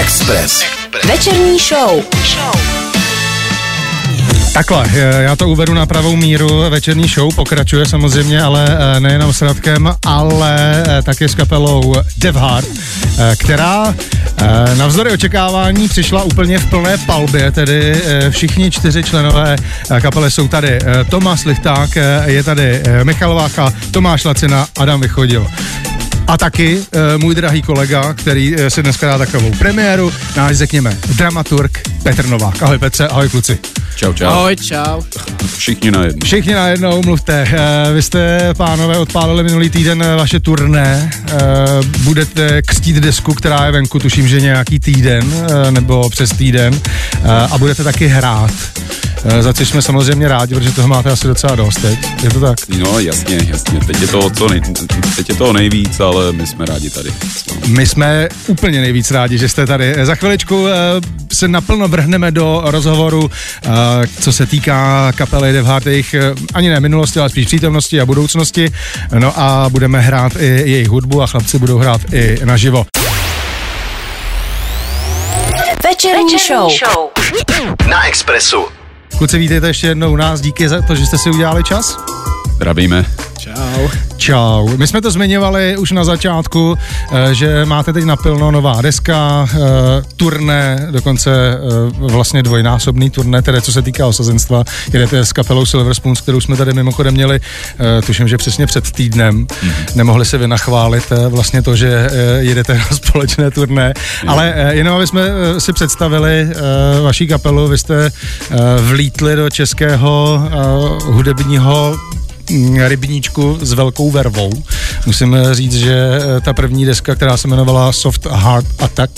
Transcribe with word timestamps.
Express. 0.00 0.64
Večerní 1.08 1.58
show. 1.58 2.04
Takhle, 4.52 4.84
eh, 4.94 5.22
já 5.22 5.36
to 5.36 5.48
uvedu 5.48 5.74
na 5.74 5.86
pravou 5.86 6.16
míru. 6.16 6.70
Večerní 6.70 7.08
show 7.08 7.34
pokračuje 7.34 7.86
samozřejmě, 7.86 8.42
ale 8.42 8.78
eh, 8.96 9.00
nejenom 9.00 9.32
s 9.32 9.42
Radkem, 9.42 9.94
ale 10.06 10.84
eh, 10.88 11.02
také 11.02 11.28
s 11.28 11.34
kapelou 11.34 11.94
Dev 12.18 12.36
Heart, 12.36 12.68
která 13.36 13.94
navzdory 14.76 15.12
očekávání 15.12 15.88
přišla 15.88 16.22
úplně 16.22 16.58
v 16.58 16.70
plné 16.70 16.98
palbě, 16.98 17.52
tedy 17.52 18.02
všichni 18.30 18.70
čtyři 18.70 19.02
členové 19.02 19.56
kapely 20.00 20.30
jsou 20.30 20.48
tady. 20.48 20.78
Tomáš 21.08 21.44
Lichták, 21.44 21.90
je 22.26 22.42
tady 22.42 22.82
Michal 23.02 23.34
Vácha, 23.34 23.72
Tomáš 23.90 24.24
Lacina, 24.24 24.66
Adam 24.76 25.00
Vychodil. 25.00 25.46
A 26.30 26.36
taky 26.36 26.82
e, 26.92 27.18
můj 27.18 27.34
drahý 27.34 27.62
kolega, 27.62 28.14
který 28.14 28.54
e, 28.56 28.70
si 28.70 28.82
dneska 28.82 29.06
dá 29.06 29.18
takovou 29.18 29.52
premiéru, 29.58 30.12
náš 30.36 30.56
řekněme 30.56 30.98
dramaturg 31.16 31.78
Petr 32.02 32.26
Novák. 32.26 32.62
Ahoj 32.62 32.78
Petře, 32.78 33.08
ahoj 33.08 33.28
kluci. 33.28 33.58
Čau, 33.96 34.12
čau. 34.12 34.26
Ahoj, 34.26 34.56
čau. 34.56 35.02
Všichni 35.56 35.90
najednou. 35.90 36.24
Všichni 36.24 36.54
najednou, 36.54 37.02
mluvte. 37.02 37.48
E, 37.52 37.92
vy 37.92 38.02
jste, 38.02 38.54
pánové, 38.54 38.98
odpálili 38.98 39.44
minulý 39.44 39.70
týden 39.70 40.04
vaše 40.16 40.40
turné. 40.40 41.10
E, 41.26 41.36
budete 41.98 42.62
křtít 42.62 42.96
desku, 42.96 43.34
která 43.34 43.66
je 43.66 43.72
venku, 43.72 43.98
tuším, 43.98 44.28
že 44.28 44.40
nějaký 44.40 44.80
týden, 44.80 45.24
e, 45.66 45.70
nebo 45.70 46.10
přes 46.10 46.30
týden. 46.30 46.74
E, 46.74 47.46
a 47.50 47.58
budete 47.58 47.84
taky 47.84 48.06
hrát. 48.06 48.52
E, 49.24 49.42
za 49.42 49.52
což 49.52 49.68
jsme 49.68 49.82
samozřejmě 49.82 50.28
rádi, 50.28 50.54
protože 50.54 50.72
toho 50.72 50.88
máte 50.88 51.10
asi 51.10 51.26
docela 51.26 51.54
dost 51.54 51.80
teď. 51.80 51.98
Je 52.22 52.30
to 52.30 52.40
tak? 52.40 52.58
No 52.78 53.00
jasně, 53.00 53.46
jasně. 53.48 53.80
Teď 53.86 54.00
je 54.00 54.08
to, 54.08 54.30
co 54.30 54.48
nej, 54.48 54.60
teď 55.16 55.28
je 55.28 55.34
toho 55.34 55.52
nejvíc, 55.52 56.00
ale 56.00 56.32
my 56.32 56.46
jsme 56.46 56.66
rádi 56.66 56.90
tady. 56.90 57.10
My 57.66 57.86
jsme 57.86 58.28
úplně 58.46 58.80
nejvíc 58.80 59.10
rádi, 59.10 59.38
že 59.38 59.48
jste 59.48 59.66
tady. 59.66 59.94
Za 60.02 60.14
chviličku 60.14 60.68
e, 60.68 60.72
se 61.32 61.48
naplno 61.48 61.88
vrhneme 61.88 62.30
do 62.30 62.62
rozhovoru, 62.64 63.30
co 64.20 64.32
se 64.32 64.46
týká 64.46 65.12
kapely 65.12 65.52
Dev 65.52 65.66
jejich 65.86 66.14
ani 66.54 66.68
ne 66.68 66.80
minulosti, 66.80 67.20
ale 67.20 67.28
spíš 67.30 67.46
přítomnosti 67.46 68.00
a 68.00 68.06
budoucnosti. 68.06 68.72
No 69.18 69.40
a 69.40 69.68
budeme 69.68 70.00
hrát 70.00 70.32
i 70.38 70.46
jejich 70.46 70.88
hudbu 70.88 71.22
a 71.22 71.26
chlapci 71.26 71.58
budou 71.58 71.78
hrát 71.78 72.00
i 72.12 72.38
naživo. 72.44 72.86
Večerní, 75.84 76.24
Večerní 76.24 76.38
show. 76.38 76.70
show. 76.70 77.08
Na 77.88 78.06
Expressu. 78.06 78.79
Kluci, 79.20 79.38
vítejte 79.38 79.66
ještě 79.66 79.86
jednou 79.86 80.12
u 80.12 80.16
nás. 80.16 80.40
Díky 80.40 80.68
za 80.68 80.82
to, 80.82 80.94
že 80.94 81.06
jste 81.06 81.18
si 81.18 81.30
udělali 81.30 81.64
čas. 81.64 81.96
Zdravíme. 82.60 83.06
Čau. 83.38 83.88
Čau. 84.16 84.76
My 84.76 84.86
jsme 84.86 85.00
to 85.00 85.10
zmiňovali 85.10 85.76
už 85.76 85.90
na 85.90 86.04
začátku, 86.04 86.78
eh, 87.12 87.34
že 87.34 87.64
máte 87.64 87.92
teď 87.92 88.04
napilno 88.04 88.50
nová 88.50 88.82
deska, 88.82 89.48
eh, 89.52 89.58
turné, 90.16 90.88
dokonce 90.90 91.30
eh, 91.30 91.58
vlastně 91.98 92.42
dvojnásobný 92.42 93.10
turné, 93.10 93.42
tedy 93.42 93.62
co 93.62 93.72
se 93.72 93.82
týká 93.82 94.06
osazenstva. 94.06 94.64
Jedete 94.92 95.24
s 95.24 95.32
kapelou 95.32 95.66
Silver 95.66 95.94
Spoons, 95.94 96.20
kterou 96.20 96.40
jsme 96.40 96.56
tady 96.56 96.72
mimochodem 96.72 97.14
měli, 97.14 97.40
tuším, 98.06 98.28
že 98.28 98.36
přesně 98.36 98.66
před 98.66 98.90
týdnem. 98.90 99.46
Mm-hmm. 99.46 99.72
Nemohli 99.94 100.24
se 100.24 100.38
vynachválit 100.38 101.04
vlastně 101.28 101.62
to, 101.62 101.76
že 101.76 102.10
jedete 102.38 102.74
na 102.78 102.84
společné 102.84 103.50
turné. 103.50 103.94
Mm. 104.22 104.28
Ale 104.28 104.54
jenom 104.70 104.96
aby 104.96 105.06
jsme 105.06 105.22
si 105.58 105.72
představili 105.72 106.48
vaší 107.02 107.26
kapelu, 107.26 107.68
vy 107.68 107.78
jste 107.78 108.10
vlítli 108.80 109.36
do 109.36 109.50
českého 109.50 110.42
hudebního 111.04 111.96
rybníčku 112.78 113.58
s 113.60 113.72
velkou 113.72 114.10
vervou. 114.10 114.50
Musím 115.06 115.36
říct, 115.52 115.74
že 115.74 116.18
eh, 116.36 116.40
ta 116.40 116.52
první 116.52 116.86
deska, 116.86 117.14
která 117.14 117.36
se 117.36 117.48
jmenovala 117.48 117.92
Soft 117.92 118.26
Heart 118.26 118.66
Attack, 118.78 119.12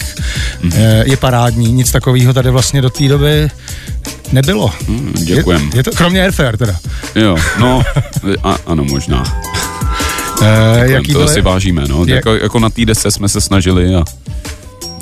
mm-hmm. 0.65 1.03
je 1.07 1.17
parádní. 1.17 1.73
Nic 1.73 1.93
takového 1.93 2.33
tady 2.33 2.51
vlastně 2.51 2.83
do 2.83 2.91
té 2.91 3.09
doby 3.09 3.51
nebylo. 4.33 4.71
Mm, 4.89 5.13
děkujem. 5.25 5.71
Je, 5.73 5.79
je 5.79 5.83
to, 5.83 5.91
kromě 5.91 6.23
Airfare 6.23 6.57
teda. 6.57 6.77
Jo, 7.15 7.37
no, 7.61 7.83
a, 8.43 8.59
ano, 8.67 8.85
možná. 8.85 9.43
Uh, 10.41 10.47
jaký 10.83 11.13
to 11.13 11.29
si 11.29 11.41
vážíme, 11.41 11.85
no. 11.89 12.01
Jak... 12.01 12.09
Jako, 12.09 12.35
jako 12.35 12.59
na 12.59 12.71
té 12.71 12.85
desce 12.85 13.11
jsme 13.11 13.29
se 13.29 13.41
snažili 13.41 13.95
a 13.95 14.05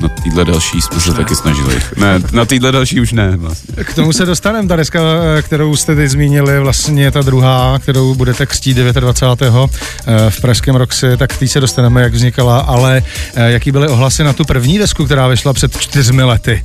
na 0.01 0.09
týhle 0.09 0.45
další 0.45 0.81
jsme 0.81 1.01
se 1.01 1.15
taky 1.15 1.37
snažili. 1.37 1.83
Ne, 1.97 2.21
na 2.33 2.45
týhle 2.45 2.73
další 2.73 3.01
už 3.01 3.13
ne. 3.13 3.37
Vlastně. 3.37 3.85
K 3.85 3.95
tomu 3.95 4.13
se 4.13 4.27
dostaneme, 4.27 4.69
ta 4.69 4.77
deska, 4.77 5.01
kterou 5.43 5.77
jste 5.77 5.95
teď 5.95 6.11
zmínili, 6.11 6.61
vlastně 6.61 7.11
ta 7.11 7.23
druhá, 7.23 7.79
kterou 7.79 8.15
budete 8.15 8.47
křtít 8.47 8.77
29. 8.77 9.71
Eh, 10.07 10.31
v 10.31 10.41
Pražském 10.41 10.77
Roxy, 10.77 11.17
tak 11.17 11.37
tý 11.37 11.49
se 11.49 11.61
dostaneme, 11.61 12.03
jak 12.03 12.13
vznikala, 12.15 12.59
ale 12.59 13.03
eh, 13.35 13.51
jaký 13.51 13.73
byly 13.73 13.89
ohlasy 13.89 14.25
na 14.25 14.33
tu 14.33 14.45
první 14.45 14.79
desku, 14.79 15.05
která 15.05 15.29
vyšla 15.29 15.53
před 15.53 15.79
čtyřmi 15.79 16.23
lety? 16.23 16.65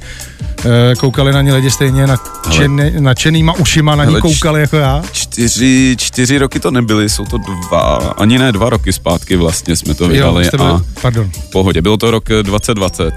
Eh, 0.60 0.96
koukali 0.96 1.34
na 1.34 1.42
ně 1.42 1.54
lidi 1.54 1.72
stejně 1.72 2.08
nadšený, 2.08 2.92
nadšenýma 3.00 3.54
ušima, 3.54 3.96
na 3.96 4.06
ní 4.06 4.16
koukali 4.22 4.62
jako 4.62 4.78
já? 4.78 5.04
Čtyři, 5.12 5.96
čtyři 6.00 6.38
roky 6.38 6.60
to 6.60 6.72
nebyly, 6.72 7.10
jsou 7.10 7.26
to 7.26 7.38
dva, 7.38 7.96
ani 8.18 8.40
ne 8.40 8.52
dva 8.52 8.70
roky 8.70 8.94
zpátky 8.94 9.36
vlastně 9.36 9.76
jsme 9.76 9.94
to 9.94 10.08
vydali. 10.08 10.46
Jo, 10.46 10.52
byli, 10.58 10.70
a 10.70 10.82
pardon. 11.02 11.32
pohodě, 11.52 11.82
bylo 11.82 11.98
to 11.98 12.12
rok 12.12 12.30
2020. 12.42 13.14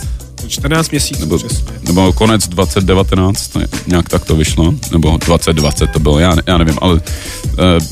14 0.49 0.91
měsíců 0.91 1.21
nebo, 1.21 1.39
nebo 1.83 2.13
konec 2.13 2.49
2019, 2.49 3.57
nějak 3.87 4.09
tak 4.09 4.25
to 4.25 4.37
vyšlo, 4.37 4.75
nebo 4.93 5.19
2020 5.27 5.91
to 5.91 5.99
bylo, 5.99 6.19
já, 6.19 6.37
já 6.47 6.59
nevím, 6.59 6.79
ale 6.81 6.95
uh, 6.95 7.01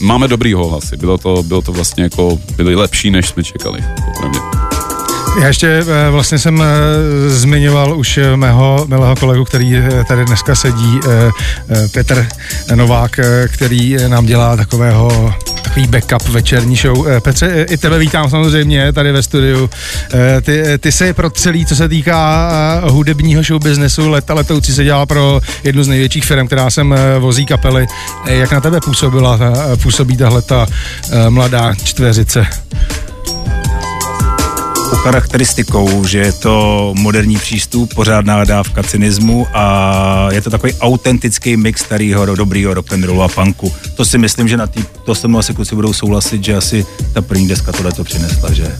máme 0.00 0.28
dobrý 0.28 0.54
hlasy, 0.54 0.96
bylo 0.96 1.18
to, 1.18 1.42
bylo 1.42 1.62
to 1.62 1.72
vlastně 1.72 2.02
jako, 2.02 2.38
byly 2.56 2.74
lepší, 2.74 3.10
než 3.10 3.28
jsme 3.28 3.44
čekali, 3.44 3.84
opravdu. 4.08 4.55
Já 5.40 5.46
ještě 5.46 5.66
eh, 5.68 6.10
vlastně 6.10 6.38
jsem 6.38 6.62
eh, 6.62 7.30
zmiňoval 7.30 7.98
už 7.98 8.18
mého 8.36 8.86
milého 8.88 9.16
kolegu, 9.16 9.44
který 9.44 9.82
tady 10.08 10.24
dneska 10.24 10.54
sedí, 10.54 11.00
Petr 11.92 12.26
Novák, 12.74 13.20
který 13.48 13.96
nám 14.08 14.26
dělá 14.26 14.56
takového 14.56 15.34
takový 15.62 15.86
backup 15.86 16.28
večerní 16.28 16.76
show. 16.76 17.06
Petře, 17.20 17.66
i 17.70 17.76
tebe 17.76 17.98
vítám 17.98 18.30
samozřejmě 18.30 18.92
tady 18.92 19.12
ve 19.12 19.22
studiu. 19.22 19.70
Ty, 20.42 20.62
ty 20.78 20.92
jsi 20.92 21.12
pro 21.12 21.30
celý, 21.30 21.66
co 21.66 21.76
se 21.76 21.88
týká 21.88 22.50
hudebního 22.84 23.42
show 23.42 23.62
businessu, 23.62 24.10
leta 24.10 24.34
letoucí 24.34 24.74
se 24.74 24.84
dělá 24.84 25.06
pro 25.06 25.40
jednu 25.64 25.84
z 25.84 25.88
největších 25.88 26.24
firm, 26.24 26.46
která 26.46 26.70
sem 26.70 26.94
vozí 27.18 27.46
kapely. 27.46 27.86
Jak 28.26 28.52
na 28.52 28.60
tebe 28.60 28.80
působila, 28.80 29.38
působí 29.82 30.16
tahle 30.16 30.42
ta 30.42 30.66
mladá 31.28 31.74
čtveřice? 31.84 32.46
Charakteristikou, 34.94 36.04
že 36.04 36.18
je 36.18 36.32
to 36.32 36.94
moderní 36.98 37.36
přístup, 37.36 37.94
pořádná 37.94 38.44
dávka 38.44 38.82
cynismu 38.82 39.46
a 39.54 40.28
je 40.32 40.40
to 40.40 40.50
takový 40.50 40.72
autentický 40.80 41.56
mix 41.56 41.80
starého 41.80 42.36
dobrýho 42.36 42.74
rock'n'rollu 42.74 43.22
a 43.22 43.28
punku. 43.28 43.72
To 43.96 44.04
si 44.04 44.18
myslím, 44.18 44.48
že 44.48 44.56
na 44.56 44.66
tý, 44.66 44.84
to 45.04 45.14
se 45.14 45.28
mnou 45.28 45.38
asi 45.38 45.54
kluci 45.54 45.74
budou 45.74 45.92
souhlasit, 45.92 46.44
že 46.44 46.56
asi 46.56 46.86
ta 47.12 47.22
první 47.22 47.48
deska 47.48 47.72
tohle 47.72 47.92
to 47.92 48.04
přinesla, 48.04 48.52
že? 48.52 48.76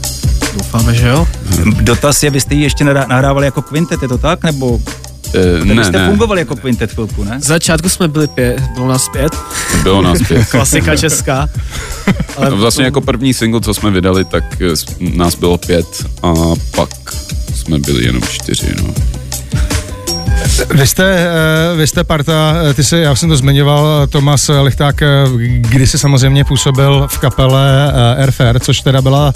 Doufáme, 0.54 0.94
že 0.94 1.08
jo. 1.08 1.28
Dotaz 1.80 2.22
je, 2.22 2.30
vy 2.30 2.40
jste 2.40 2.54
ji 2.54 2.62
ještě 2.62 2.84
nahrávali 2.84 3.46
jako 3.46 3.62
kvintet, 3.62 4.02
je 4.02 4.08
to 4.08 4.18
tak? 4.18 4.44
Nebo 4.44 4.80
Uh, 5.34 5.64
ne, 5.64 5.84
jste 5.84 5.98
ne. 5.98 6.08
fungovali 6.08 6.40
jako 6.40 6.56
kvintet 6.56 6.92
chvilku, 6.92 7.24
ne? 7.24 7.40
Z 7.40 7.46
začátku 7.46 7.88
jsme 7.88 8.08
byli 8.08 8.28
pět, 8.28 8.60
bylo 8.74 8.88
nás 8.88 9.08
pět. 9.08 9.32
Bylo 9.82 10.02
nás 10.02 10.18
pět. 10.28 10.46
Klasika 10.50 10.96
česká. 10.96 11.48
Ale 12.36 12.50
no, 12.50 12.56
vlastně 12.56 12.84
jako 12.84 13.00
první 13.00 13.34
single, 13.34 13.60
co 13.60 13.74
jsme 13.74 13.90
vydali, 13.90 14.24
tak 14.24 14.44
nás 15.00 15.34
bylo 15.34 15.58
pět 15.58 16.06
a 16.22 16.34
pak 16.76 16.90
jsme 17.54 17.78
byli 17.78 18.04
jenom 18.04 18.22
čtyři, 18.22 18.74
no. 18.82 19.15
Vy 20.74 20.86
jste, 20.86 21.04
eh, 21.04 21.76
vy 21.76 21.86
jste 21.86 22.04
parta, 22.04 22.54
eh, 22.70 22.74
ty 22.74 22.84
jsi, 22.84 22.96
já 22.96 23.14
jsem 23.14 23.28
to 23.28 23.36
zmiňoval, 23.36 24.06
Tomas 24.06 24.50
Lichták, 24.62 25.02
eh, 25.02 25.06
kdy 25.60 25.86
jsi 25.86 25.98
samozřejmě 25.98 26.44
působil 26.44 27.06
v 27.10 27.18
kapele 27.18 27.92
Airfare, 28.18 28.60
což 28.60 28.80
teda 28.80 29.02
byla 29.02 29.32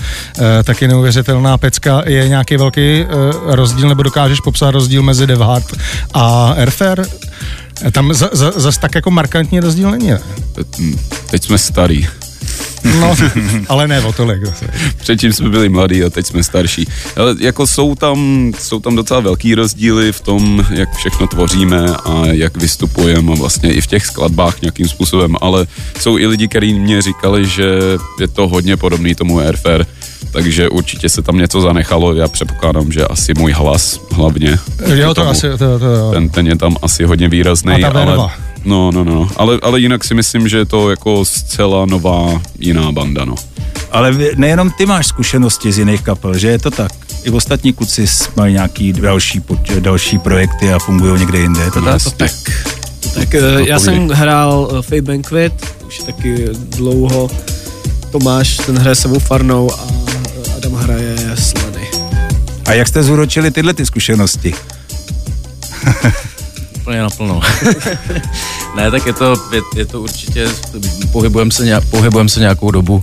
taky 0.65 0.89
neuvěřitelná 0.89 1.59
pecka. 1.59 2.03
Je 2.07 2.29
nějaký 2.29 2.57
velký 2.57 3.07
rozdíl, 3.45 3.89
nebo 3.89 4.03
dokážeš 4.03 4.41
popsat 4.41 4.71
rozdíl 4.71 5.03
mezi 5.03 5.27
Devhard 5.27 5.67
a 6.15 6.55
Airfare? 6.59 7.05
Tam 7.93 8.15
zase 8.15 8.61
za, 8.61 8.73
tak 8.73 8.95
jako 8.95 9.11
markantní 9.11 9.61
rozdíl 9.61 9.91
není, 9.91 10.11
ne? 10.11 10.21
Teď 11.31 11.45
jsme 11.45 11.59
starý. 11.59 12.09
No, 12.85 13.17
ale 13.69 13.89
ne 13.89 14.01
o 14.01 14.13
tolik. 14.13 14.43
Předtím 14.97 15.33
jsme 15.33 15.49
byli 15.49 15.69
mladí 15.69 16.05
a 16.05 16.11
teď 16.11 16.27
jsme 16.27 16.43
starší. 16.43 16.89
Ale 17.17 17.35
jako 17.41 17.67
jsou 17.67 17.95
tam, 17.95 18.53
jsou 18.59 18.81
tam 18.81 18.97
docela 18.97 19.21
velký 19.21 19.55
rozdíly 19.55 20.13
v 20.13 20.21
tom, 20.21 20.67
jak 20.71 20.97
všechno 20.97 21.27
tvoříme 21.27 21.87
a 22.05 22.27
jak 22.27 22.57
vystupujeme 22.57 23.33
a 23.33 23.35
vlastně 23.35 23.73
i 23.73 23.81
v 23.81 23.87
těch 23.87 24.07
skladbách 24.07 24.63
nějakým 24.63 24.89
způsobem, 24.89 25.37
ale 25.41 25.67
jsou 26.01 26.19
i 26.19 26.27
lidi, 26.27 26.49
kteří 26.49 26.75
mě 26.75 27.03
říkali, 27.03 27.47
že 27.47 27.79
je 28.21 28.29
to 28.29 28.49
hodně 28.49 28.77
podobný 28.77 29.15
tomu 29.15 29.39
Airfare, 29.39 29.87
takže 30.33 30.69
určitě 30.69 31.09
se 31.09 31.23
tam 31.23 31.39
něco 31.39 31.61
zanechalo, 31.61 32.15
já 32.15 32.29
předpokládám, 32.29 32.93
že 32.93 33.05
asi 33.05 33.35
můj 33.35 33.53
hlas 33.53 34.01
hlavně. 34.13 34.59
Jo, 34.95 35.09
to 35.09 35.15
tomu, 35.15 35.31
asi, 35.31 35.49
to, 35.51 35.59
to, 35.59 35.79
to. 35.79 36.11
Ten, 36.13 36.29
ten 36.29 36.47
je 36.47 36.57
tam 36.57 36.77
asi 36.83 37.05
hodně 37.05 37.29
výrazný, 37.29 37.85
ale... 37.85 38.50
No, 38.65 38.91
no, 38.91 39.05
no, 39.05 39.29
ale, 39.37 39.59
ale 39.63 39.81
jinak 39.81 40.05
si 40.05 40.15
myslím, 40.15 40.49
že 40.49 40.57
je 40.59 40.65
to 40.65 40.91
jako 40.91 41.25
zcela 41.25 41.87
nová 41.87 42.41
jiná 42.59 42.93
banda, 42.93 43.25
no. 43.25 43.35
Ale 43.91 44.15
nejenom 44.37 44.71
ty 44.71 44.87
máš 44.87 45.07
zkušenosti 45.07 45.73
z 45.73 45.79
jiných 45.79 46.03
kapel, 46.03 46.39
že 46.39 46.49
je 46.49 46.59
to 46.59 46.71
tak? 46.71 46.93
I 47.25 47.31
ostatní 47.31 47.73
kluci 47.73 48.07
s- 48.07 48.29
mají 48.37 48.55
nějaký 48.55 48.93
další, 48.93 49.43
další 49.81 50.19
projekty 50.19 50.73
a 50.73 50.79
fungují 50.79 51.21
někde 51.21 51.39
jinde, 51.39 51.63
je 51.63 51.71
to 51.71 51.81
tak? 51.83 51.93
Jasně. 51.93 52.11
Tak, 52.17 52.31
tak 53.15 53.35
eh, 53.35 53.41
já 53.67 53.79
jsem 53.79 54.09
hrál 54.09 54.69
eh, 54.79 54.83
Fate 54.83 55.03
Banquet, 55.03 55.53
už 55.87 55.99
taky 55.99 56.45
dlouho. 56.53 57.31
Tomáš, 58.11 58.57
ten 58.57 58.79
hraje 58.79 58.95
sebou 58.95 59.19
farnou 59.19 59.71
a 59.75 59.79
Adam 60.57 60.73
hraje 60.75 61.17
slany. 61.35 61.89
A 62.67 62.73
jak 62.73 62.89
jste 62.89 63.03
zúročili 63.03 63.51
tyhle 63.51 63.75
ty 63.75 63.87
zkušenosti? 63.87 64.55
Úplně 66.81 67.01
naplno. 67.01 67.41
ne, 68.77 68.91
tak 68.91 69.07
je 69.07 69.13
to, 69.13 69.35
je, 69.53 69.61
je 69.77 69.87
to 69.87 70.01
určitě, 70.01 70.49
pohybujeme 71.13 71.51
se, 71.51 71.65
nějak, 71.65 71.85
pohybujem 71.85 72.29
se 72.29 72.41
nějakou 72.41 72.71
dobu 72.71 72.95
uh, 72.95 73.03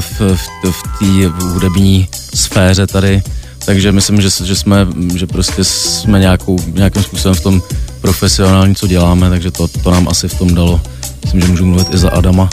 v, 0.00 0.20
v, 0.20 0.70
v 0.70 0.82
té 0.98 1.44
hudební 1.44 2.08
sféře 2.34 2.86
tady, 2.86 3.22
takže 3.64 3.92
myslím, 3.92 4.20
že, 4.20 4.28
že 4.44 4.56
jsme, 4.56 4.86
že 5.16 5.26
prostě 5.26 5.64
jsme 5.64 6.18
nějakou, 6.18 6.58
nějakým 6.66 7.02
způsobem 7.02 7.34
v 7.34 7.40
tom 7.40 7.62
profesionální, 8.00 8.74
co 8.74 8.86
děláme, 8.86 9.30
takže 9.30 9.50
to, 9.50 9.68
to 9.68 9.90
nám 9.90 10.08
asi 10.08 10.28
v 10.28 10.38
tom 10.38 10.54
dalo. 10.54 10.80
Myslím, 11.24 11.40
že 11.40 11.48
můžu 11.48 11.66
mluvit 11.66 11.94
i 11.94 11.98
za 11.98 12.10
Adama. 12.10 12.50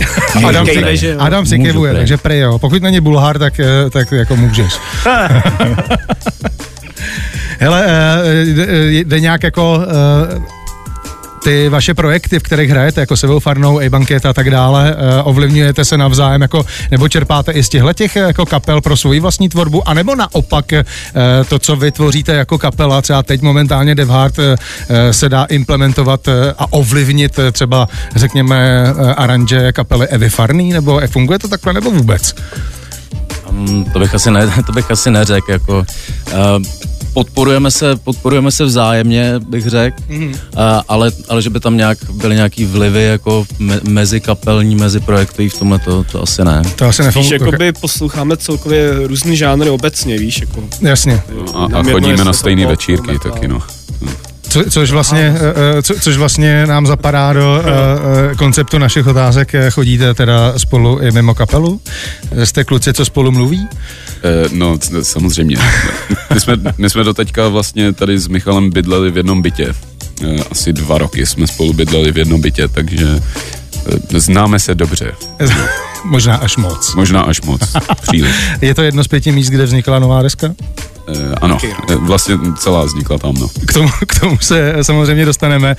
Adam, 0.48 0.66
si, 0.66 0.96
že? 0.96 1.16
Adam 1.16 1.46
si 1.46 1.58
kivuje, 1.58 1.94
takže 1.94 2.16
prej 2.16 2.40
jo. 2.40 2.58
Pokud 2.58 2.82
není 2.82 3.00
Bulhár, 3.00 3.38
tak, 3.38 3.60
eh, 3.60 3.90
tak 3.90 4.12
jako 4.12 4.36
můžeš. 4.36 4.74
Hele, 7.60 7.84
eh, 7.86 8.44
jde, 8.44 8.66
eh, 8.68 8.90
jde 8.90 9.20
nějak 9.20 9.42
jako 9.42 9.80
eh, 9.82 10.40
ty 11.44 11.68
vaše 11.68 11.94
projekty, 11.94 12.38
v 12.38 12.42
kterých 12.42 12.70
hrajete, 12.70 13.00
jako 13.00 13.16
Sevou 13.16 13.40
Farnou, 13.40 13.80
A-Banket 13.80 14.26
a 14.26 14.32
tak 14.32 14.50
dále, 14.50 14.96
ovlivňujete 15.24 15.84
se 15.84 15.98
navzájem, 15.98 16.42
jako, 16.42 16.66
nebo 16.90 17.08
čerpáte 17.08 17.52
i 17.52 17.62
z 17.62 17.68
těchto 17.68 17.92
těch 17.92 18.16
jako 18.16 18.46
kapel 18.46 18.80
pro 18.80 18.96
svoji 18.96 19.20
vlastní 19.20 19.48
tvorbu, 19.48 19.88
anebo 19.88 20.14
naopak 20.14 20.64
to, 21.48 21.58
co 21.58 21.76
vy 21.76 21.90
tvoříte 21.90 22.32
jako 22.32 22.58
kapela, 22.58 23.02
třeba 23.02 23.22
teď 23.22 23.42
momentálně 23.42 23.94
DevHard 23.94 24.34
se 25.10 25.28
dá 25.28 25.44
implementovat 25.44 26.28
a 26.58 26.72
ovlivnit 26.72 27.38
třeba, 27.52 27.88
řekněme, 28.16 28.86
aranže 29.16 29.72
kapely 29.72 30.08
Evy 30.08 30.28
Farný, 30.28 30.72
nebo 30.72 31.00
funguje 31.06 31.38
to 31.38 31.48
takhle, 31.48 31.72
nebo 31.72 31.90
vůbec? 31.90 32.34
To 33.92 33.98
bych 33.98 34.14
asi 34.14 34.30
ne, 34.30 34.48
to 34.66 34.72
bych 34.72 34.90
asi 34.90 35.10
neřekl, 35.10 35.52
jako 35.52 35.78
uh, 35.78 36.62
podporujeme 37.12 37.70
se, 37.70 37.96
podporujeme 37.96 38.50
se 38.50 38.64
vzájemně, 38.64 39.34
bych 39.38 39.66
řekl, 39.66 39.96
mm. 40.08 40.26
uh, 40.28 40.34
ale, 40.88 41.12
ale 41.28 41.42
že 41.42 41.50
by 41.50 41.60
tam 41.60 41.76
nějak 41.76 41.98
byly 42.12 42.34
nějaký 42.34 42.64
vlivy 42.64 43.04
jako 43.04 43.46
me, 43.58 43.80
mezi 43.88 44.20
kapelní, 44.20 44.76
mezi 44.76 45.00
projektový 45.00 45.48
v 45.48 45.58
tomhle 45.58 45.78
to, 45.78 46.04
to 46.04 46.22
asi 46.22 46.44
ne. 46.44 46.62
To 46.76 46.86
asi 46.86 47.02
Víš, 47.02 47.06
nefunguje. 47.06 47.38
jakoby 47.40 47.72
posloucháme 47.72 48.36
celkově 48.36 49.06
různý 49.06 49.36
žánry 49.36 49.70
obecně, 49.70 50.18
víš, 50.18 50.40
jako. 50.40 50.64
Jasně. 50.80 51.22
A, 51.54 51.68
a 51.74 51.82
chodíme 51.82 52.24
na 52.24 52.32
stejné 52.32 52.66
večírky 52.66 53.18
taky, 53.22 53.48
no. 53.48 53.62
Co, 54.50 54.70
což, 54.70 54.90
vlastně, 54.90 55.34
eh, 55.36 55.78
eh, 55.78 55.82
co, 55.82 55.94
což 55.94 56.16
vlastně 56.16 56.66
nám 56.66 56.86
zapadá 56.86 57.32
do 57.32 57.58
uh, 57.60 58.36
konceptu 58.36 58.78
našich 58.78 59.06
otázek. 59.06 59.54
Eh, 59.54 59.70
Chodíte 59.70 60.14
teda 60.14 60.58
spolu 60.58 60.98
i 60.98 61.10
mimo 61.10 61.34
kapelu? 61.34 61.80
Jste 62.44 62.64
kluci, 62.64 62.92
co 62.92 63.04
spolu 63.04 63.32
mluví? 63.32 63.68
Eh, 64.22 64.48
No, 64.52 64.78
samozřejmě. 65.02 65.56
My 66.34 66.40
jsme, 66.40 66.56
my 66.78 66.90
jsme 66.90 67.04
doteďka 67.04 67.48
vlastně 67.48 67.92
tady 67.92 68.18
s 68.18 68.28
Michalem 68.28 68.70
bydleli 68.70 69.10
v 69.10 69.16
jednom 69.16 69.42
bytě. 69.42 69.74
Eh, 70.24 70.44
Asi 70.50 70.72
dva 70.72 70.98
roky 70.98 71.26
jsme 71.26 71.46
spolu 71.46 71.72
bydleli 71.72 72.12
v 72.12 72.18
jednom 72.18 72.40
bytě, 72.40 72.68
takže 72.68 73.06
eh, 74.14 74.20
známe 74.20 74.58
se 74.60 74.74
dobře. 74.74 75.12
Možná 76.04 76.36
až 76.36 76.56
moc. 76.56 76.94
Možná 76.94 77.20
až 77.22 77.40
moc. 77.40 77.60
Příliš. 78.02 78.34
Je 78.60 78.74
to 78.74 78.82
jedno 78.82 79.04
z 79.04 79.08
pěti 79.08 79.32
míst, 79.32 79.48
kde 79.48 79.64
vznikla 79.64 79.98
nová 79.98 80.22
deska? 80.22 80.54
Eh, 81.08 81.34
Ano, 81.40 81.58
eh, 81.90 81.94
vlastně 81.96 82.38
celá 82.58 82.84
vznikla 82.84 83.18
tam, 83.18 83.34
no. 83.34 83.48
K 83.66 83.72
tomu, 83.72 83.88
k 84.06 84.20
tomu 84.20 84.38
se 84.38 84.74
samozřejmě 84.82 85.24
dostaneme. 85.26 85.76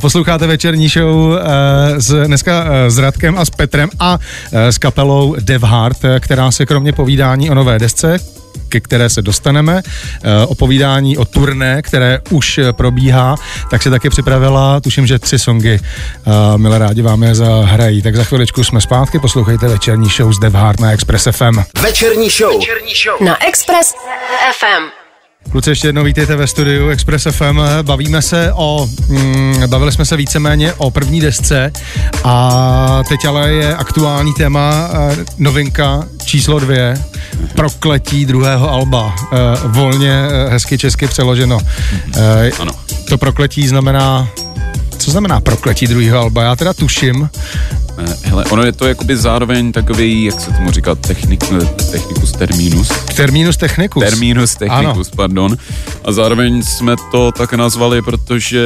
Posloucháte 0.00 0.46
večerní 0.46 0.88
show 0.88 1.38
s, 1.98 2.24
dneska 2.26 2.64
s 2.88 2.98
Radkem 2.98 3.38
a 3.38 3.44
s 3.44 3.50
Petrem 3.50 3.90
a 4.00 4.18
s 4.52 4.78
kapelou 4.78 5.36
DevHard, 5.40 6.04
eh, 6.04 6.20
která 6.20 6.50
se 6.50 6.66
kromě 6.66 6.92
povídání 6.92 7.50
o 7.50 7.54
nové 7.54 7.78
desce, 7.78 8.18
ke 8.68 8.80
které 8.80 9.10
se 9.10 9.22
dostaneme, 9.22 9.82
eh, 9.82 10.46
o 10.46 10.54
povídání 10.54 11.18
o 11.18 11.24
turné, 11.24 11.82
které 11.82 12.20
už 12.30 12.58
eh, 12.58 12.72
probíhá, 12.72 13.36
tak 13.70 13.82
se 13.82 13.90
taky 13.90 14.10
připravila, 14.10 14.80
tuším, 14.80 15.06
že 15.06 15.18
tři 15.18 15.38
songy. 15.38 15.80
Eh, 15.80 16.58
Milé 16.58 16.78
rádi 16.78 17.02
vám 17.02 17.22
je 17.22 17.34
zahrají. 17.34 18.02
Tak 18.02 18.16
za 18.16 18.24
chviličku 18.24 18.64
jsme 18.64 18.80
zpátky, 18.80 19.18
poslouchejte 19.18 19.68
večerní 19.68 20.08
show 20.08 20.32
s 20.32 20.38
DevHard 20.38 20.80
na 20.80 20.92
Express 20.92 21.28
FM. 21.30 21.62
Večerní 21.82 22.30
show. 22.30 22.60
Na 23.20 23.46
Express 23.46 23.94
FM. 24.58 25.07
Kluci, 25.50 25.70
ještě 25.70 25.88
jednou 25.88 26.04
vítejte 26.04 26.36
ve 26.36 26.46
studiu 26.46 26.88
Express 26.88 27.26
FM. 27.30 27.60
Bavíme 27.82 28.22
se 28.22 28.52
o, 28.52 28.88
mm, 29.08 29.62
bavili 29.66 29.92
jsme 29.92 30.04
se 30.04 30.16
víceméně 30.16 30.72
o 30.72 30.90
první 30.90 31.20
desce 31.20 31.72
a 32.24 33.02
teď 33.08 33.24
ale 33.24 33.52
je 33.52 33.76
aktuální 33.76 34.34
téma 34.34 34.90
eh, 34.92 35.16
novinka 35.38 36.04
číslo 36.24 36.58
dvě, 36.58 36.94
prokletí 37.54 38.24
druhého 38.24 38.70
alba. 38.70 39.14
Eh, 39.32 39.36
volně, 39.64 40.22
eh, 40.30 40.50
hezky 40.50 40.78
česky 40.78 41.06
přeloženo. 41.06 41.58
Ano. 42.58 42.72
To 43.08 43.18
prokletí 43.18 43.68
znamená, 43.68 44.28
co 44.98 45.10
znamená 45.10 45.40
prokletí 45.40 45.86
druhého 45.86 46.18
alba? 46.18 46.42
Já 46.42 46.56
teda 46.56 46.72
tuším, 46.72 47.28
Hele, 48.24 48.44
ono 48.44 48.62
je 48.62 48.72
to 48.72 48.86
jakoby 48.86 49.16
zároveň 49.16 49.72
takový, 49.72 50.24
jak 50.24 50.40
se 50.40 50.50
tomu 50.52 50.70
říká, 50.70 50.94
technik, 50.94 51.44
eh, 51.62 51.64
technicus 51.90 52.32
terminus. 52.32 52.88
terminus 53.16 53.56
technicus. 53.56 54.04
Terminus 54.04 54.54
technicus, 54.54 55.10
pardon. 55.16 55.56
A 56.04 56.12
zároveň 56.12 56.62
jsme 56.62 56.94
to 57.10 57.32
tak 57.32 57.52
nazvali, 57.54 58.02
protože 58.02 58.60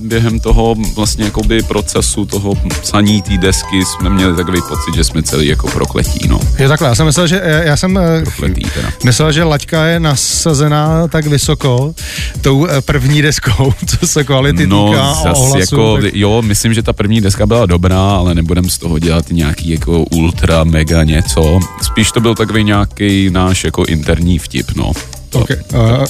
během 0.00 0.40
toho 0.40 0.74
vlastně 0.94 1.24
jakoby 1.24 1.62
procesu 1.62 2.26
toho 2.26 2.54
psaní 2.82 3.22
té 3.22 3.38
desky 3.38 3.84
jsme 3.84 4.10
měli 4.10 4.36
takový 4.36 4.60
pocit, 4.68 4.94
že 4.94 5.04
jsme 5.04 5.22
celý 5.22 5.46
jako 5.46 5.68
prokletí, 5.68 6.28
no. 6.28 6.40
Je 6.58 6.68
takhle, 6.68 6.88
já 6.88 6.94
jsem 6.94 7.06
myslel, 7.06 7.26
že 7.26 7.42
já 7.64 7.76
jsem 7.76 7.98
eh, 7.98 8.22
Prokletý 8.22 8.62
teda. 8.74 8.88
Myslel, 9.04 9.32
že 9.32 9.44
laťka 9.44 9.84
je 9.86 10.00
nasazená 10.00 11.08
tak 11.08 11.26
vysoko 11.26 11.94
tou 12.40 12.66
eh, 12.66 12.80
první 12.80 13.22
deskou, 13.22 13.74
co 14.00 14.06
se 14.06 14.24
kvality 14.24 14.66
No, 14.66 14.88
týká 14.88 15.14
zas 15.14 15.38
ohlasu. 15.38 15.58
jako, 15.58 15.96
tak- 16.02 16.14
jo, 16.14 16.42
myslím, 16.42 16.74
že 16.74 16.82
ta 16.82 16.92
první 16.92 17.20
deska 17.20 17.46
byla 17.46 17.66
dobrá, 17.66 18.10
ale 18.10 18.34
nebudem 18.34 18.70
z 18.78 18.80
toho 18.80 18.98
dělat 18.98 19.24
nějaký 19.30 19.70
jako 19.70 20.04
ultra 20.04 20.64
mega 20.64 21.04
něco. 21.04 21.60
Spíš 21.82 22.12
to 22.12 22.20
byl 22.20 22.34
takový 22.34 22.64
nějaký 22.64 23.30
náš 23.30 23.64
jako 23.64 23.84
interní 23.84 24.38
vtip, 24.38 24.66
no. 24.76 24.92
To, 25.28 25.38
Okay. 25.38 25.56
Uh, 25.74 26.04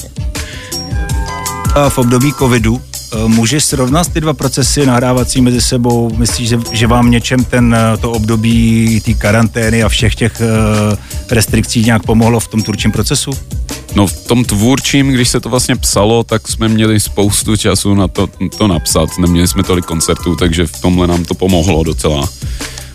A 1.75 1.89
v 1.89 1.97
období 1.97 2.33
covidu 2.33 2.81
eh, 2.81 3.27
můžeš 3.27 3.63
srovnat 3.63 4.07
ty 4.07 4.21
dva 4.21 4.33
procesy 4.33 4.85
nahrávací 4.85 5.41
mezi 5.41 5.61
sebou? 5.61 6.11
Myslíš, 6.17 6.49
že, 6.49 6.59
že 6.71 6.87
vám 6.87 7.11
něčem 7.11 7.43
ten, 7.43 7.75
eh, 7.75 7.97
to 7.97 8.11
období 8.11 9.01
té 9.05 9.13
karantény 9.13 9.83
a 9.83 9.89
všech 9.89 10.15
těch 10.15 10.41
eh, 10.41 10.97
restrikcí 11.31 11.83
nějak 11.83 12.03
pomohlo 12.03 12.39
v 12.39 12.47
tom 12.47 12.63
tvůrčím 12.63 12.91
procesu? 12.91 13.31
No 13.95 14.07
v 14.07 14.27
tom 14.27 14.45
tvůrčím, 14.45 15.11
když 15.11 15.29
se 15.29 15.39
to 15.39 15.49
vlastně 15.49 15.75
psalo, 15.75 16.23
tak 16.23 16.47
jsme 16.47 16.67
měli 16.67 16.99
spoustu 16.99 17.57
času 17.57 17.93
na 17.93 18.07
to, 18.07 18.27
to 18.57 18.67
napsat. 18.67 19.09
Neměli 19.19 19.47
jsme 19.47 19.63
tolik 19.63 19.85
koncertů, 19.85 20.35
takže 20.35 20.67
v 20.67 20.81
tomhle 20.81 21.07
nám 21.07 21.25
to 21.25 21.33
pomohlo 21.33 21.83
docela. 21.83 22.29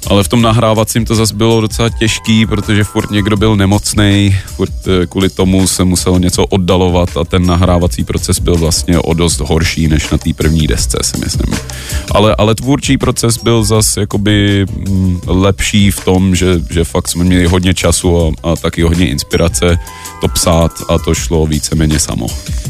Ale 0.06 0.24
v 0.24 0.28
tom 0.28 0.42
nahrávacím 0.42 1.04
to 1.04 1.14
zase 1.14 1.34
bylo 1.34 1.60
docela 1.60 1.88
těžký, 1.88 2.46
protože 2.46 2.84
furt 2.84 3.10
někdo 3.10 3.36
byl 3.36 3.56
nemocný, 3.56 4.36
furt 4.46 4.72
eh, 4.86 5.06
kvůli 5.06 5.30
tomu 5.30 5.66
se 5.66 5.84
muselo 5.84 6.18
něco 6.18 6.44
oddalovat 6.46 7.16
a 7.16 7.24
ten 7.24 7.46
nahrávací 7.46 8.04
proces 8.04 8.38
byl 8.38 8.56
vlastně 8.56 8.98
o 8.98 9.14
dost 9.14 9.40
horší 9.40 9.88
než 9.88 10.10
na 10.10 10.18
té 10.18 10.30
první 10.36 10.66
desce, 10.66 10.98
si 11.02 11.18
myslím. 11.18 11.56
Ale, 12.10 12.34
ale 12.38 12.54
tvůrčí 12.54 12.98
proces 12.98 13.38
byl 13.38 13.64
zase 13.64 14.00
jakoby 14.00 14.66
mm, 14.88 15.20
lepší 15.26 15.90
v 15.90 16.04
tom, 16.04 16.34
že, 16.34 16.60
že 16.70 16.84
fakt 16.84 17.08
jsme 17.08 17.24
měli 17.24 17.46
hodně 17.46 17.74
času 17.74 18.26
a, 18.26 18.50
a 18.50 18.56
taky 18.56 18.82
hodně 18.82 19.08
inspirace 19.08 19.78
to 20.20 20.28
psát 20.28 20.72
a 20.88 20.98
to 20.98 21.14
šlo 21.14 21.46
víceméně 21.46 21.98
samo. 21.98 22.26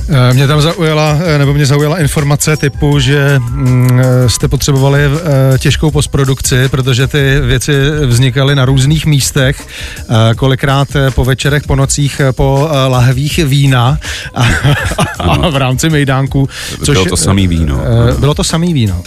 eh, 0.08 0.34
mě 0.34 0.46
tam 0.46 0.60
zaujala, 0.60 1.18
eh, 1.24 1.38
nebo 1.38 1.54
mě 1.54 1.66
zaujala 1.66 1.98
informace 1.98 2.56
typu, 2.56 2.98
že 2.98 3.38
mm, 3.38 4.00
jste 4.26 4.48
potřebovali 4.48 5.00
těžkou 5.58 5.90
postprodukci, 5.90 6.68
protože 6.68 7.06
ty 7.06 7.23
věci 7.40 7.72
vznikaly 8.06 8.54
na 8.54 8.64
různých 8.64 9.06
místech, 9.06 9.66
eh, 10.00 10.34
kolikrát 10.34 10.96
eh, 10.96 11.10
po 11.10 11.24
večerech, 11.24 11.62
po 11.62 11.76
nocích, 11.76 12.20
eh, 12.20 12.32
po 12.32 12.68
lahvích 12.88 13.38
vína 13.44 13.98
a, 14.34 14.44
a 15.18 15.48
v 15.48 15.56
rámci 15.56 15.90
mejdánku. 15.90 16.48
Bylo 16.86 17.04
to 17.04 17.16
samý 17.16 17.46
víno. 17.46 17.80
Bylo 18.18 18.34
to 18.34 18.44
samý 18.44 18.74
víno, 18.74 19.02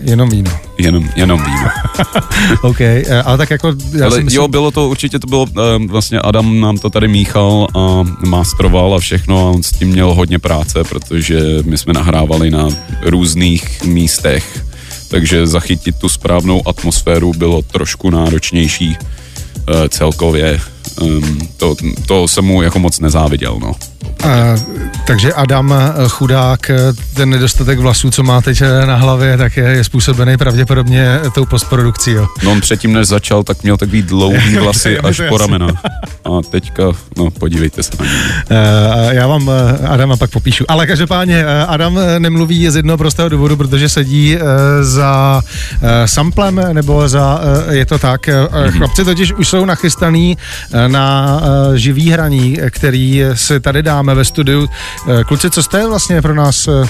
jenom 0.00 0.30
víno. 0.30 0.50
Jenom, 0.78 1.08
jenom 1.16 1.44
víno. 1.44 1.68
OK, 2.62 2.80
ale 3.24 3.38
tak 3.38 3.50
jako... 3.50 3.74
Já 3.98 4.06
Ale 4.06 4.20
myslím, 4.20 4.36
jo, 4.36 4.48
bylo 4.48 4.70
to, 4.70 4.88
určitě 4.88 5.18
to 5.18 5.26
bylo, 5.26 5.46
vlastně 5.88 6.18
Adam 6.18 6.60
nám 6.60 6.78
to 6.78 6.90
tady 6.90 7.08
míchal 7.08 7.66
a 7.74 8.04
mastroval 8.26 8.94
a 8.94 8.98
všechno 8.98 9.46
a 9.46 9.50
on 9.50 9.62
s 9.62 9.72
tím 9.72 9.88
měl 9.88 10.14
hodně 10.14 10.38
práce, 10.38 10.84
protože 10.84 11.40
my 11.64 11.78
jsme 11.78 11.92
nahrávali 11.92 12.50
na 12.50 12.68
různých 13.02 13.84
místech, 13.84 14.64
takže 15.12 15.46
zachytit 15.46 15.96
tu 15.98 16.08
správnou 16.08 16.68
atmosféru 16.68 17.32
bylo 17.32 17.62
trošku 17.62 18.10
náročnější. 18.10 18.96
uh, 19.68 19.88
celkově 19.88 20.60
um, 21.00 21.38
to, 21.56 21.76
to 22.06 22.28
jsem 22.28 22.44
mu 22.44 22.62
jako 22.62 22.78
moc 22.78 23.00
nezáviděl, 23.00 23.58
no. 23.60 23.72
A, 24.22 24.56
takže 25.06 25.32
Adam 25.32 25.72
eh, 25.72 26.08
chudák, 26.08 26.70
eh, 26.70 26.76
ten 27.14 27.30
nedostatek 27.30 27.78
vlasů, 27.78 28.10
co 28.10 28.22
má 28.22 28.40
teď 28.40 28.60
eh, 28.60 28.86
na 28.86 28.96
hlavě, 28.96 29.36
tak 29.36 29.56
je, 29.56 29.64
je 29.64 29.84
způsobený 29.84 30.36
pravděpodobně 30.36 31.20
tou 31.34 31.44
postprodukcí, 31.44 32.10
jo. 32.10 32.26
No 32.42 32.52
on 32.52 32.60
předtím, 32.60 32.92
než 32.92 33.06
začal, 33.06 33.42
tak 33.42 33.62
měl 33.62 33.76
takový 33.76 34.02
dlouhý 34.02 34.56
vlasy 34.62 34.98
až 34.98 35.22
po 35.28 35.38
ramena. 35.38 35.66
A 36.24 36.42
teďka, 36.50 36.82
no 37.16 37.30
podívejte 37.30 37.82
se 37.82 37.92
na 38.00 38.04
něj. 38.04 38.14
Uh, 38.14 39.12
já 39.12 39.26
vám 39.26 39.50
Adama 39.88 40.16
pak 40.16 40.30
popíšu. 40.30 40.64
Ale 40.68 40.86
každopádně 40.86 41.44
Adam 41.46 41.98
nemluví 42.18 42.70
z 42.70 42.76
jednoho 42.76 42.98
prostého 42.98 43.28
důvodu, 43.28 43.56
protože 43.56 43.88
sedí 43.88 44.38
za 44.80 45.42
samplem, 46.06 46.60
nebo 46.72 47.08
za, 47.08 47.40
je 47.70 47.86
to 47.86 47.98
tak, 47.98 48.28
uh, 48.64 48.70
chlapci 48.70 49.04
totiž 49.04 49.32
už 49.32 49.48
jsou 49.48 49.64
nachystaný 49.64 50.38
na 50.86 51.40
živý 51.74 52.10
hraní, 52.10 52.58
který 52.70 53.22
si 53.34 53.60
tady 53.60 53.82
dáme 53.82 54.11
ve 54.14 54.24
studiu. 54.24 54.68
Eh, 55.08 55.24
kluci, 55.24 55.50
co 55.50 55.62
jste 55.62 55.86
vlastně 55.86 56.22
pro 56.22 56.34
nás 56.34 56.68
eh, 56.68 56.88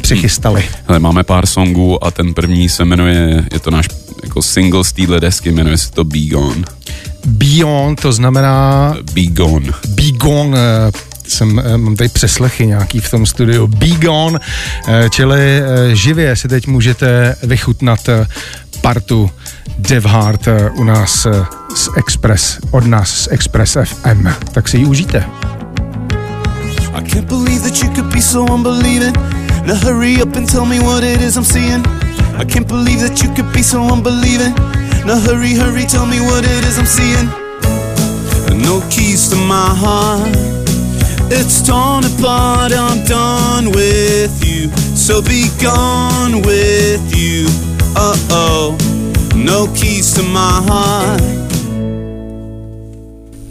přichystali? 0.00 0.64
Hele, 0.86 0.98
máme 0.98 1.24
pár 1.24 1.46
songů 1.46 2.04
a 2.04 2.10
ten 2.10 2.34
první 2.34 2.68
se 2.68 2.84
jmenuje, 2.84 3.44
je 3.52 3.60
to 3.60 3.70
náš 3.70 3.88
jako 4.22 4.42
single 4.42 4.84
z 4.84 4.92
téhle 4.92 5.20
desky, 5.20 5.52
jmenuje 5.52 5.78
se 5.78 5.90
to 5.90 6.04
Be 6.04 6.18
Gone. 6.30 6.64
Beyond, 7.26 8.00
to 8.00 8.12
znamená... 8.12 8.94
Be 9.14 9.22
Gone. 9.22 9.72
Be 9.88 10.10
Gone, 10.10 10.58
eh, 10.58 10.92
jsem, 11.28 11.62
mám 11.76 11.96
tady 11.96 12.08
přeslechy 12.08 12.66
nějaký 12.66 13.00
v 13.00 13.10
tom 13.10 13.26
studiu. 13.26 13.66
Be 13.66 13.88
Gone, 13.88 14.38
čili 15.10 15.62
živě 15.92 16.36
si 16.36 16.48
teď 16.48 16.66
můžete 16.66 17.36
vychutnat 17.42 18.08
partu 18.80 19.30
Devhard 19.78 20.48
u 20.74 20.84
nás 20.84 21.26
z 21.74 21.88
Express, 21.96 22.58
od 22.70 22.86
nás 22.86 23.10
z 23.10 23.28
Express 23.30 23.76
FM. 23.84 24.28
Tak 24.52 24.68
si 24.68 24.78
ji 24.78 24.84
užijte. 24.84 25.24
I 26.96 27.02
can't 27.02 27.28
believe 27.28 27.62
that 27.62 27.82
you 27.84 27.92
could 27.92 28.10
be 28.10 28.22
so 28.22 28.48
unbelieving. 28.48 29.12
Now 29.68 29.76
hurry 29.76 30.16
up 30.22 30.34
and 30.34 30.48
tell 30.48 30.64
me 30.64 30.80
what 30.80 31.04
it 31.04 31.20
is 31.20 31.36
I'm 31.36 31.44
seeing. 31.44 31.84
I 32.40 32.42
can't 32.48 32.66
believe 32.66 33.00
that 33.00 33.20
you 33.22 33.28
could 33.36 33.52
be 33.52 33.60
so 33.60 33.82
unbelieving. 33.84 34.56
Now 35.04 35.20
hurry, 35.20 35.52
hurry, 35.52 35.84
tell 35.84 36.06
me 36.06 36.24
what 36.24 36.48
it 36.48 36.64
is 36.64 36.78
I'm 36.78 36.88
seeing. 36.88 37.28
No 38.64 38.80
keys 38.88 39.28
to 39.28 39.36
my 39.36 39.76
heart. 39.76 40.32
It's 41.28 41.60
torn 41.60 42.08
apart, 42.08 42.72
I'm 42.72 43.04
done 43.04 43.72
with 43.76 44.32
you. 44.40 44.72
So 44.96 45.20
be 45.20 45.52
gone 45.60 46.40
with 46.48 47.04
you. 47.12 47.44
Uh 47.92 48.16
oh. 48.32 48.72
No 49.36 49.68
keys 49.76 50.14
to 50.14 50.22
my 50.22 50.64
heart. 50.64 51.45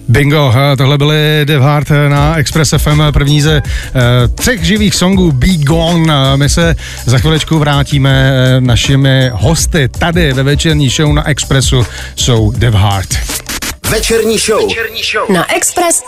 Bingo, 0.07 0.53
eh, 0.55 0.77
tohle 0.77 0.97
byly 0.97 1.41
Dev 1.45 1.61
Hard 1.61 1.91
eh, 1.91 2.09
na 2.09 2.35
Express 2.35 2.73
FM, 2.77 3.01
první 3.13 3.41
ze 3.41 3.61
uh, 3.61 4.01
třech 4.35 4.63
živých 4.63 4.95
songů 4.95 5.31
Be 5.31 5.57
Gone. 5.57 6.37
My 6.37 6.49
se 6.49 6.75
za 7.05 7.17
chvilečku 7.17 7.59
vrátíme 7.59 8.33
našimi 8.59 9.29
hosty 9.33 9.87
tady 9.87 10.33
ve 10.33 10.43
večerní 10.43 10.89
show 10.89 11.13
na 11.13 11.27
Expressu 11.27 11.85
jsou 12.15 12.51
Dev 12.51 12.73
Hard. 12.73 13.44
Večerní 13.89 14.37
show. 14.37 14.67
Večerní 14.67 15.01
show. 15.11 15.29
Na 15.29 15.55
Express 15.55 16.03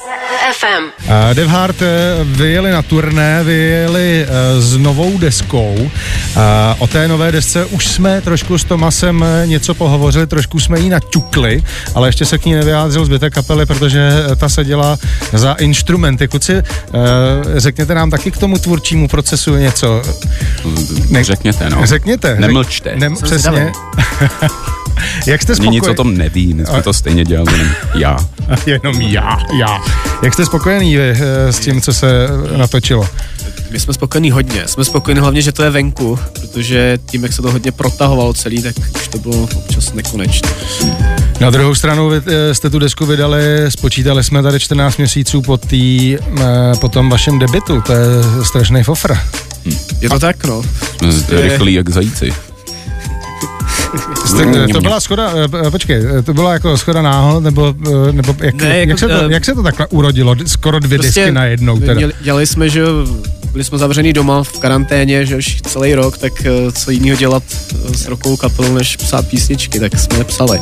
FM. 0.54 0.84
Uh, 1.06 1.34
Dev 1.34 1.48
Hard 1.48 1.82
uh, 1.82 1.88
vyjeli 2.24 2.72
na 2.72 2.82
turné, 2.82 3.44
vyjeli 3.44 4.26
uh, 4.26 4.62
s 4.62 4.78
novou 4.78 5.18
deskou. 5.18 5.76
Uh, 5.76 5.92
o 6.80 6.88
té 6.88 7.08
nové 7.08 7.32
desce 7.32 7.66
už 7.66 7.88
jsme 7.88 8.22
trošku 8.22 8.58
s 8.58 8.64
Tomasem 8.64 9.26
něco 9.46 9.74
pohovořili, 9.74 10.28
trošku 10.28 10.60
jsme 10.60 10.80
ji 10.80 10.90
naťukli, 10.90 11.64
ale 11.96 12.08
ještě 12.08 12.26
se 12.26 12.38
k 12.38 12.46
ní 12.46 12.54
nevyjádřil 12.54 13.06
zbytek 13.06 13.34
kapely, 13.34 13.66
protože 13.66 14.10
ta 14.40 14.50
se 14.50 14.66
dělá 14.66 14.98
za 15.34 15.54
instrumenty. 15.54 16.28
Kluci, 16.28 16.54
uh, 16.54 16.62
řekněte 17.56 17.96
nám 17.96 18.12
taky 18.12 18.32
k 18.32 18.38
tomu 18.38 18.58
tvůrčímu 18.58 19.08
procesu 19.08 19.56
něco. 19.56 20.02
Ne, 21.10 21.24
řekněte, 21.24 21.70
no. 21.70 21.86
Řekněte. 21.86 22.36
Nemlčte. 22.40 22.96
Nem, 22.96 23.16
přesně. 23.16 23.72
Jak 25.26 25.42
jste 25.42 25.56
spokojený? 25.56 25.76
Nic 25.76 25.88
o 25.88 25.94
tom 25.94 26.18
neví, 26.18 26.54
my 26.54 26.66
jsme 26.66 26.82
to 26.82 26.94
stejně 26.94 27.26
dělali 27.26 27.52
jenom 27.54 27.74
já. 27.96 28.18
jenom 28.66 29.02
já, 29.02 29.38
já. 29.60 29.80
Jak 30.24 30.34
jste 30.34 30.46
spokojený 30.46 30.96
vy 30.96 31.10
eh, 31.10 31.54
s 31.54 31.60
tím, 31.60 31.82
co 31.82 31.94
se 31.94 32.28
natočilo? 32.58 33.10
My 33.72 33.80
jsme 33.80 33.94
spokojení 33.94 34.32
hodně. 34.32 34.68
Jsme 34.68 34.86
spokojení 34.86 35.22
hlavně, 35.22 35.42
že 35.42 35.52
to 35.52 35.64
je 35.64 35.70
venku, 35.70 36.20
protože 36.34 36.98
tím, 37.06 37.24
jak 37.24 37.34
se 37.34 37.42
to 37.42 37.52
hodně 37.52 37.72
protahovalo 37.72 38.34
celý, 38.34 38.62
tak 38.62 38.76
už 38.96 39.08
to 39.08 39.18
bylo 39.18 39.44
občas 39.56 39.94
nekonečné. 39.94 40.50
Na 41.40 41.50
druhou 41.50 41.76
stranu 41.76 42.10
vy 42.10 42.22
eh, 42.28 42.56
jste 42.56 42.70
tu 42.70 42.80
desku 42.80 43.06
vydali, 43.06 43.42
spočítali 43.70 44.24
jsme 44.24 44.44
tady 44.44 44.60
14 44.60 44.98
měsíců 44.98 45.42
po, 45.42 45.58
tý, 45.58 46.18
eh, 46.18 46.44
po 46.82 46.90
tom 46.90 47.10
vašem 47.10 47.40
debitu, 47.40 47.82
to 47.82 47.94
je 47.94 48.08
strašný 48.44 48.84
fofr. 48.84 49.18
Hm. 49.66 49.78
Je 50.02 50.10
to 50.10 50.20
tak, 50.20 50.44
no. 50.46 50.64
Jsme 51.12 51.42
rychlí 51.42 51.74
jak 51.74 51.90
zajíci. 51.90 52.34
Jste, 54.26 54.68
to 54.74 54.82
byla 54.82 55.00
schoda, 55.00 55.32
eh, 55.68 55.72
počkej, 55.72 56.06
eh, 56.20 56.22
to 56.22 56.34
byla 56.34 56.54
jako 56.54 56.78
schoda 56.78 57.02
náhod, 57.02 57.44
nebo, 57.44 57.76
eh, 57.88 58.12
nebo 58.12 58.36
jak, 58.42 58.56
ne, 58.56 58.80
jako, 58.80 58.90
jak, 58.90 59.00
se 59.00 59.08
to, 59.08 59.30
jak 59.30 59.46
se 59.46 59.56
to 59.56 59.64
takhle 59.64 59.88
urodilo, 59.88 60.36
skoro 60.46 60.80
dvě 60.80 61.00
prostě 61.00 61.20
desky 61.20 61.32
najednou 61.32 61.80
teda? 61.80 62.12
Dělali 62.22 62.48
jsme, 62.48 62.70
že 62.70 62.84
byli 63.52 63.64
jsme 63.64 63.78
zavřený 63.78 64.14
doma 64.14 64.44
v 64.44 64.60
karanténě, 64.60 65.26
že 65.26 65.36
už 65.38 65.62
celý 65.62 65.94
rok, 65.94 66.18
tak 66.18 66.34
co 66.74 66.92
jiného 66.92 67.18
dělat 67.18 67.44
s 67.96 68.08
rokou 68.08 68.38
kapelou, 68.38 68.74
než 68.74 68.96
psát 68.96 69.28
písničky, 69.28 69.80
tak 69.80 70.00
jsme 70.00 70.24
psali. 70.24 70.60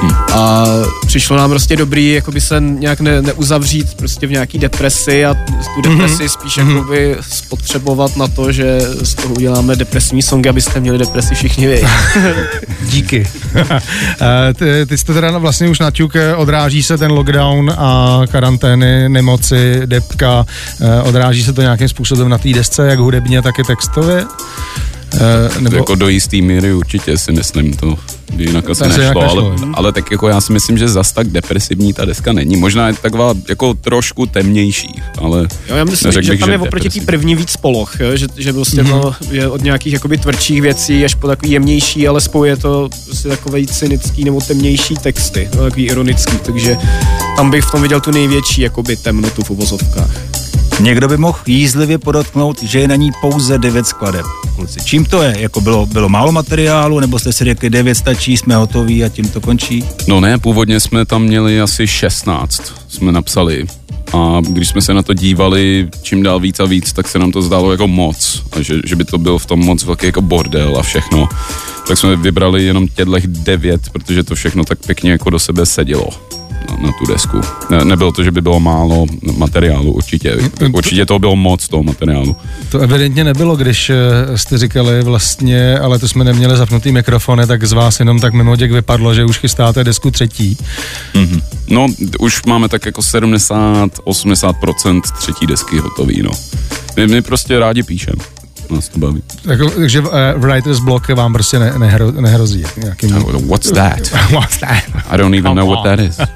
Hmm. 0.00 0.10
A 0.32 0.64
přišlo 1.06 1.36
nám 1.36 1.50
prostě 1.50 1.76
dobrý, 1.76 2.12
jako 2.12 2.32
by 2.32 2.40
se 2.40 2.60
nějak 2.60 3.00
ne, 3.00 3.22
neuzavřít 3.22 3.94
prostě 3.94 4.26
v 4.26 4.30
nějaký 4.30 4.58
depresi 4.58 5.24
a 5.26 5.34
tu 5.74 5.82
depresi 5.82 6.24
mm-hmm. 6.24 6.28
spíš 6.28 6.58
mm-hmm. 6.58 6.76
jakoby 6.76 7.16
spotřebovat 7.30 8.16
na 8.16 8.28
to, 8.28 8.52
že 8.52 8.80
z 9.02 9.14
toho 9.14 9.34
uděláme 9.34 9.76
depresní 9.76 10.22
song, 10.22 10.46
abyste 10.46 10.80
měli 10.80 10.98
depresi 10.98 11.34
všichni 11.34 11.66
vy. 11.66 11.82
Díky. 12.82 13.26
Ty, 14.56 14.86
ty 14.86 14.98
jste 14.98 15.14
teda 15.14 15.38
vlastně 15.38 15.68
už 15.68 15.78
na 15.78 15.90
ťuk, 15.90 16.16
eh, 16.16 16.34
odráží 16.34 16.82
se 16.82 16.98
ten 16.98 17.10
lockdown 17.10 17.72
a 17.78 18.20
karantény, 18.30 19.08
nemoci, 19.08 19.82
depka, 19.86 20.44
eh, 20.80 21.02
odráží 21.02 21.44
se 21.44 21.52
to 21.52 21.62
nějakým 21.62 21.88
způsobem 21.88 22.28
na 22.28 22.38
té 22.38 22.48
desce, 22.48 22.86
jak 22.86 22.98
hudebně, 22.98 23.42
tak 23.42 23.58
i 23.58 23.62
textově? 23.62 24.24
Uh, 25.14 25.62
nebo... 25.62 25.76
Jako 25.76 25.94
do 25.94 26.08
jistý 26.08 26.42
míry 26.42 26.72
určitě 26.72 27.18
si 27.18 27.32
myslím 27.32 27.72
to, 27.72 27.98
jinak 28.36 28.70
asi 28.70 28.82
nešlo, 28.82 28.98
nešlo 28.98 29.22
ale, 29.22 29.54
ale 29.74 29.92
tak 29.92 30.10
jako 30.10 30.28
já 30.28 30.40
si 30.40 30.52
myslím, 30.52 30.78
že 30.78 30.88
zas 30.88 31.12
tak 31.12 31.28
depresivní 31.28 31.92
ta 31.92 32.04
deska 32.04 32.32
není. 32.32 32.56
Možná 32.56 32.88
je 32.88 32.94
taková 32.94 33.34
jako 33.48 33.74
trošku 33.74 34.26
temnější, 34.26 35.02
ale 35.18 35.48
jo, 35.68 35.76
já 35.76 35.84
myslím, 35.84 36.12
že 36.12 36.20
bych, 36.20 36.40
tam 36.40 36.50
je 36.50 36.58
oproti 36.58 36.90
té 36.90 37.06
první 37.06 37.34
víc 37.34 37.56
poloh, 37.56 38.00
jo? 38.00 38.16
že, 38.16 38.26
že 38.36 38.52
vlastně 38.52 38.82
mm-hmm. 38.82 39.00
to 39.28 39.34
je 39.34 39.48
od 39.48 39.62
nějakých 39.62 39.92
jakoby 39.92 40.18
tvrdších 40.18 40.62
věcí 40.62 41.04
až 41.04 41.14
po 41.14 41.26
takový 41.26 41.52
jemnější, 41.52 42.08
ale 42.08 42.20
spojuje 42.20 42.56
to 42.56 42.88
prostě 43.04 43.28
takové 43.28 43.66
cynický 43.66 44.24
nebo 44.24 44.40
temnější 44.40 44.94
texty, 44.94 45.48
no, 45.56 45.62
takový 45.62 45.86
ironický, 45.86 46.36
takže 46.38 46.76
tam 47.36 47.50
bych 47.50 47.64
v 47.64 47.70
tom 47.70 47.82
viděl 47.82 48.00
tu 48.00 48.10
největší 48.10 48.62
jakoby 48.62 48.96
temnotu 48.96 49.42
v 49.42 49.50
uvozovkách. 49.50 50.35
Někdo 50.80 51.08
by 51.08 51.16
mohl 51.16 51.38
jízlivě 51.46 51.98
podotknout, 51.98 52.62
že 52.62 52.80
je 52.80 52.88
na 52.88 52.96
ní 52.96 53.10
pouze 53.20 53.58
devět 53.58 53.86
skladeb. 53.86 54.26
Kluci, 54.56 54.80
čím 54.84 55.04
to 55.04 55.22
je? 55.22 55.34
Jako 55.38 55.60
bylo, 55.60 55.86
bylo 55.86 56.08
málo 56.08 56.32
materiálu, 56.32 57.00
nebo 57.00 57.18
jste 57.18 57.32
si 57.32 57.44
řekli, 57.44 57.70
devět 57.70 57.94
stačí, 57.94 58.36
jsme 58.36 58.56
hotoví 58.56 59.04
a 59.04 59.08
tím 59.08 59.28
to 59.28 59.40
končí? 59.40 59.84
No 60.08 60.20
ne, 60.20 60.38
původně 60.38 60.80
jsme 60.80 61.04
tam 61.04 61.22
měli 61.22 61.60
asi 61.60 61.86
16, 61.86 62.62
jsme 62.88 63.12
napsali. 63.12 63.66
A 64.14 64.40
když 64.48 64.68
jsme 64.68 64.82
se 64.82 64.94
na 64.94 65.02
to 65.02 65.14
dívali 65.14 65.88
čím 66.02 66.22
dál 66.22 66.40
víc 66.40 66.60
a 66.60 66.64
víc, 66.64 66.92
tak 66.92 67.08
se 67.08 67.18
nám 67.18 67.32
to 67.32 67.42
zdálo 67.42 67.72
jako 67.72 67.88
moc. 67.88 68.42
A 68.52 68.60
že, 68.60 68.74
že 68.84 68.96
by 68.96 69.04
to 69.04 69.18
byl 69.18 69.38
v 69.38 69.46
tom 69.46 69.60
moc 69.60 69.84
velký 69.84 70.06
jako 70.06 70.22
bordel 70.22 70.76
a 70.78 70.82
všechno. 70.82 71.28
Tak 71.88 71.98
jsme 71.98 72.16
vybrali 72.16 72.64
jenom 72.64 72.88
těchto 72.88 73.18
devět, 73.26 73.80
protože 73.92 74.22
to 74.22 74.34
všechno 74.34 74.64
tak 74.64 74.78
pěkně 74.86 75.10
jako 75.10 75.30
do 75.30 75.38
sebe 75.38 75.66
sedělo 75.66 76.08
na, 76.70 76.76
na 76.86 76.92
tu 76.92 77.06
desku. 77.06 77.40
Ne, 77.70 77.84
nebylo 77.84 78.12
to, 78.12 78.24
že 78.24 78.30
by 78.30 78.40
bylo 78.40 78.60
málo 78.60 79.06
materiálu, 79.36 79.92
určitě. 79.92 80.36
Určitě 80.72 81.06
to 81.06 81.18
bylo 81.18 81.36
moc 81.36 81.68
toho 81.68 81.82
materiálu. 81.82 82.36
To 82.70 82.78
evidentně 82.78 83.24
nebylo, 83.24 83.56
když 83.56 83.90
eh, 83.90 84.38
jste 84.38 84.58
říkali 84.58 85.02
vlastně, 85.02 85.78
ale 85.78 85.98
to 85.98 86.08
jsme 86.08 86.24
neměli 86.24 86.56
zapnutý 86.56 86.92
mikrofony, 86.92 87.46
tak 87.46 87.64
z 87.64 87.72
vás 87.72 88.00
jenom 88.00 88.20
tak 88.20 88.32
mimo 88.32 88.56
děk 88.56 88.72
vypadlo, 88.72 89.14
že 89.14 89.24
už 89.24 89.38
chystáte 89.38 89.84
desku 89.84 90.10
třetí. 90.10 90.58
Mm-hmm. 91.14 91.42
No, 91.68 91.86
už 92.18 92.44
máme 92.44 92.68
tak 92.68 92.86
jako 92.86 93.00
70-80% 93.00 95.00
třetí 95.18 95.46
desky 95.46 95.78
hotový, 95.78 96.22
no. 96.22 96.30
My, 96.96 97.06
my 97.06 97.22
prostě 97.22 97.58
rádi 97.58 97.82
píšeme. 97.82 98.35
Nás 98.70 98.88
to 98.88 98.98
baví. 98.98 99.22
Jako, 99.44 99.70
takže 99.70 100.00
uh, 100.00 100.08
writer's 100.36 100.80
block 100.80 101.08
vám 101.08 101.32
prostě 101.32 101.58
ne, 101.58 101.72
nehro, 101.78 102.12
nehrozí. 102.12 102.64
Nějakým, 102.76 103.10
What's 103.48 103.70
that? 103.70 104.12
What's 104.30 104.56
that? 104.56 104.82
I 105.10 105.18
don't 105.18 105.34
even 105.34 105.54
know 105.54 105.70
what 105.70 105.84
that 105.84 106.00
is. 106.00 106.18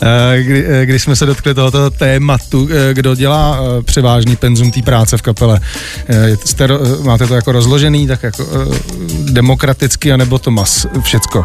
Eh, 0.00 0.42
kdy, 0.42 0.64
eh, 0.66 0.86
když 0.86 1.02
jsme 1.02 1.16
se 1.16 1.26
dotkli 1.26 1.54
tohoto 1.54 1.90
tématu, 1.90 2.68
kdo 2.92 3.14
dělá 3.14 3.58
převážný 3.84 4.36
penzum 4.36 4.70
té 4.70 4.82
práce 4.82 5.16
v 5.16 5.22
kapele, 5.22 5.60
jste, 6.44 6.68
máte 7.02 7.26
to 7.26 7.34
jako 7.34 7.52
rozložený, 7.52 8.06
tak 8.06 8.22
jako 8.22 8.44
demokraticky, 9.24 10.12
anebo 10.12 10.38
to 10.38 10.50
mas 10.50 10.86
všecko? 11.02 11.44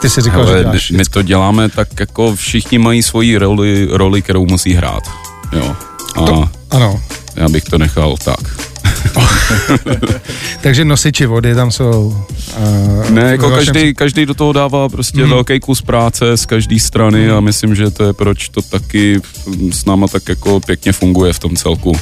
Ty 0.00 0.10
si 0.10 0.20
říkal, 0.20 0.46
že 0.46 0.52
Ale 0.52 0.60
děláš 0.60 0.90
my 0.90 1.04
to 1.04 1.22
děláme 1.22 1.68
tak 1.68 2.00
jako 2.00 2.36
všichni 2.36 2.78
mají 2.78 3.02
svoji 3.02 3.38
roli, 3.38 3.88
roli 3.90 4.22
kterou 4.22 4.46
musí 4.46 4.72
hrát. 4.74 5.02
Jo. 5.52 5.76
A 6.16 6.26
To, 6.26 6.48
ano, 6.70 7.00
já 7.36 7.48
bych 7.48 7.64
to 7.64 7.78
nechal 7.78 8.16
tak. 8.24 8.67
takže 10.60 10.84
nosiči 10.84 11.26
vody 11.26 11.54
tam 11.54 11.70
jsou. 11.70 12.24
Uh, 12.58 13.10
Ne, 13.10 13.22
jako 13.22 13.50
každý, 13.50 13.94
každý 13.94 14.26
do 14.26 14.34
toho 14.34 14.52
dává 14.52 14.88
prostě 14.88 15.20
hmm. 15.20 15.30
velký 15.30 15.60
kus 15.60 15.82
práce 15.82 16.36
z 16.36 16.46
každé 16.46 16.80
strany 16.80 17.30
a 17.30 17.40
myslím, 17.40 17.74
že 17.74 17.90
to 17.90 18.04
je 18.04 18.12
proč 18.12 18.48
to 18.48 18.62
taky 18.62 19.20
s 19.72 19.84
náma 19.84 20.08
tak 20.08 20.28
jako 20.28 20.60
pěkně 20.60 20.92
funguje 20.92 21.32
v 21.32 21.38
tom 21.38 21.56
celku. 21.56 21.92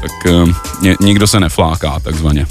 Tak 0.00 0.26
eh, 0.26 0.52
ně, 0.82 0.96
nikdo 1.00 1.26
se 1.26 1.40
nefláká 1.40 2.00
takzvaně. 2.00 2.46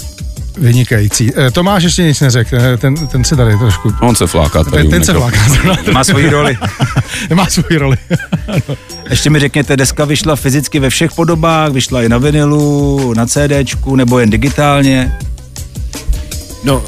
Vynikající. 0.60 1.32
Eh, 1.36 1.50
Tomáš 1.50 1.82
ještě 1.82 2.02
nic 2.02 2.20
neřekl, 2.20 2.56
eh, 2.56 2.76
ten, 2.76 3.06
ten 3.06 3.24
si 3.24 3.36
tady 3.36 3.58
trošku... 3.58 3.94
On 4.00 4.16
se 4.16 4.26
fláká 4.26 4.64
tady. 4.64 4.82
Ten, 4.82 4.90
ten 4.90 5.04
se 5.04 5.12
mikrofonu. 5.12 5.64
vláká. 5.64 5.92
Má 5.92 6.04
svoji 6.04 6.28
roli. 6.30 6.58
Má 7.34 7.46
svoji 7.46 7.78
roli. 7.78 7.96
Ještě 9.10 9.30
mi 9.30 9.38
řekněte, 9.40 9.76
deska 9.76 10.04
vyšla 10.04 10.36
fyzicky 10.36 10.78
ve 10.78 10.90
všech 10.90 11.12
podobách, 11.12 11.72
vyšla 11.72 12.02
i 12.02 12.08
na 12.08 12.18
vinilu, 12.18 13.14
na 13.16 13.26
CDčku 13.26 13.96
nebo 13.96 14.18
jen 14.18 14.30
digitálně. 14.30 15.16
No, 16.64 16.82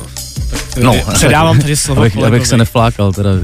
tak 0.50 0.82
No, 0.84 0.94
no, 0.94 1.12
předávám 1.14 1.60
tady 1.60 1.76
slovo 1.76 2.00
abych, 2.00 2.16
abych 2.16 2.46
se 2.46 2.56
neflákal 2.56 3.12
teda. 3.12 3.30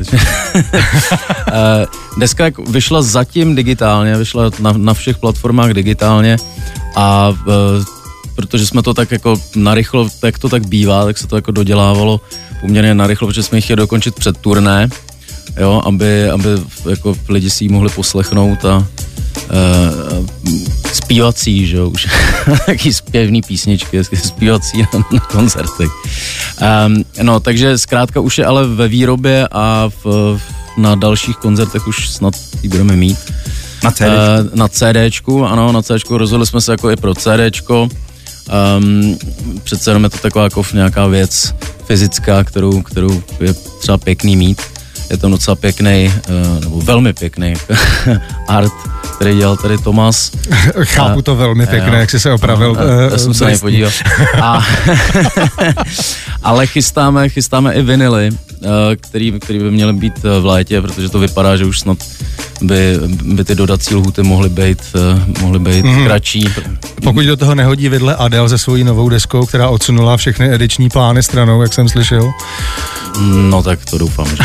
Eh, 1.53 1.87
Deska 2.19 2.45
jak 2.45 2.59
vyšla 2.59 3.03
zatím 3.03 3.55
digitálně, 3.55 4.17
vyšla 4.17 4.51
na, 4.61 4.73
na 4.77 4.95
všech 4.95 5.19
platformách 5.19 5.71
digitálně 5.71 6.37
a 6.97 7.33
eh, 7.49 7.98
protože 8.39 8.67
jsme 8.67 8.83
to 8.83 8.95
tak 8.95 9.11
jako 9.11 9.41
narychlo, 9.57 10.09
jak 10.25 10.39
to 10.39 10.49
tak 10.49 10.67
bývá, 10.67 11.05
tak 11.05 11.19
se 11.19 11.27
to 11.27 11.37
jako 11.37 11.51
dodělávalo 11.51 12.21
poměrně 12.61 12.95
narychlo, 12.95 13.29
protože 13.29 13.43
jsme 13.43 13.61
chtěli 13.61 13.77
dokončit 13.77 14.15
před 14.15 14.39
turné, 14.39 14.89
jo, 15.61 15.83
aby, 15.85 16.31
aby 16.31 16.49
jako 16.91 17.17
lidi 17.29 17.51
si 17.51 17.65
ji 17.65 17.69
mohli 17.69 17.91
poslechnout 17.91 18.65
a 18.65 18.77
uh, 18.79 20.27
zpívací, 20.93 21.67
že 21.67 21.77
jo, 21.77 21.89
už 21.89 22.07
taky 22.67 22.95
zpěvný 22.95 23.43
písničky, 23.43 24.05
zpívací 24.05 24.83
na, 24.83 24.89
na 25.13 25.21
koncertech. 25.21 25.91
Um, 26.87 27.05
no, 27.23 27.41
takže 27.41 27.79
zkrátka 27.79 28.21
už 28.21 28.39
je 28.39 28.47
ale 28.47 28.67
ve 28.67 28.89
výrobě 28.89 29.49
a 29.53 29.91
v, 30.05 30.41
na 30.77 30.95
dalších 30.95 31.37
koncertech 31.37 31.87
už 31.87 32.11
snad 32.11 32.35
ji 32.63 32.69
budeme 32.69 32.97
mít. 32.97 33.19
Na 33.85 33.91
CD. 33.91 34.03
Eh, 34.03 34.51
na 34.55 34.69
CDčku, 34.69 35.47
ano, 35.47 35.73
na 35.73 35.83
CDčku 35.83 36.19
rozhodli 36.19 36.47
jsme 36.47 36.61
se 36.61 36.73
jako 36.73 36.91
i 36.91 36.97
pro 36.97 37.15
CDčko. 37.15 37.89
Um, 38.49 39.19
přece 39.65 39.91
jenom 39.91 40.05
je 40.05 40.11
to 40.11 40.19
taková 40.19 40.45
jako 40.45 40.65
nějaká 40.73 41.07
věc 41.07 41.55
fyzická, 41.85 42.45
kterou, 42.45 42.83
kterou 42.83 43.23
je 43.41 43.55
třeba 43.81 43.99
pěkný 43.99 44.37
mít. 44.37 44.63
Je 45.11 45.17
to 45.17 45.29
docela 45.29 45.55
pěkný, 45.55 46.13
uh, 46.29 46.61
nebo 46.61 46.81
velmi 46.81 47.13
pěkný 47.13 47.55
art, 48.49 48.73
který 49.17 49.37
dělal 49.37 49.57
tady 49.57 49.79
Tomas. 49.79 50.33
Chápu 50.83 51.23
to 51.23 51.37
velmi 51.37 51.67
pěkně, 51.67 51.93
jo. 51.93 51.95
jak 51.95 52.11
jsi 52.11 52.21
se 52.21 52.33
opravil. 52.33 52.75
No, 52.75 52.81
eh, 52.81 53.13
já 53.13 53.19
jsem 53.19 53.35
se 53.35 53.45
na 53.45 53.51
ně 53.51 53.57
trestní. 53.59 53.67
podíval. 53.67 53.93
A, 54.43 54.67
ale 56.43 56.67
chystáme, 56.67 57.29
chystáme 57.29 57.75
i 57.75 57.83
vinily, 57.83 58.31
eh, 58.63 58.97
který, 58.97 59.33
který 59.41 59.59
by 59.59 59.71
měly 59.71 59.93
být 59.93 60.25
eh, 60.25 60.41
v 60.41 60.47
létě, 60.47 60.83
protože 60.83 61.09
to 61.09 61.19
vypadá, 61.19 61.57
že 61.57 61.65
už 61.65 61.81
snad 61.81 61.99
by, 62.63 62.99
by 63.23 63.45
ty 63.45 63.55
dodací 63.55 63.95
lhuty 63.95 64.23
mohly 64.23 64.49
být, 64.49 64.83
eh, 64.95 65.41
mohly 65.41 65.59
být 65.59 65.85
mm. 65.85 66.05
kratší. 66.05 66.49
Pokud 67.05 67.25
do 67.25 67.37
toho 67.37 67.55
nehodí 67.55 67.89
vidle 67.89 68.17
Adele 68.17 68.49
se 68.49 68.59
svojí 68.59 68.85
novou 68.85 69.09
deskou, 69.09 69.47
která 69.47 69.69
odsunula 69.69 70.17
všechny 70.17 70.55
ediční 70.55 70.89
plány 70.89 71.23
stranou, 71.23 71.63
jak 71.63 71.75
jsem 71.75 71.89
slyšel. 71.89 72.33
No 73.21 73.63
tak 73.63 73.85
to 73.91 73.99
doufám, 73.99 74.29
že. 74.29 74.37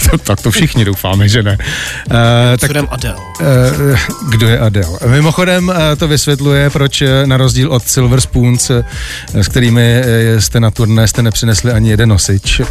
Tak, 0.00 0.10
to, 0.10 0.18
tak 0.18 0.40
to 0.40 0.50
všichni 0.50 0.84
doufáme, 0.84 1.28
že 1.28 1.42
ne. 1.42 1.58
Uh, 2.10 2.16
tak 2.58 2.70
Sudem 2.70 2.88
Adele. 2.90 3.16
Eh, 3.40 3.96
kdo 4.28 4.48
je 4.48 4.58
Adele. 4.58 4.98
Mimochodem 5.06 5.72
eh, 5.74 5.96
to 5.96 6.08
vysvětluje, 6.08 6.70
proč 6.70 7.02
eh, 7.02 7.26
na 7.26 7.36
rozdíl 7.36 7.72
od 7.72 7.82
Silver 7.86 8.20
Spoons, 8.20 8.70
eh, 8.70 8.84
s 9.34 9.48
kterými 9.48 9.82
eh, 9.82 10.40
jste 10.40 10.60
na 10.60 10.70
turné, 10.70 11.08
jste 11.08 11.22
nepřinesli 11.22 11.72
ani 11.72 11.90
jeden 11.90 12.08
nosič. 12.08 12.60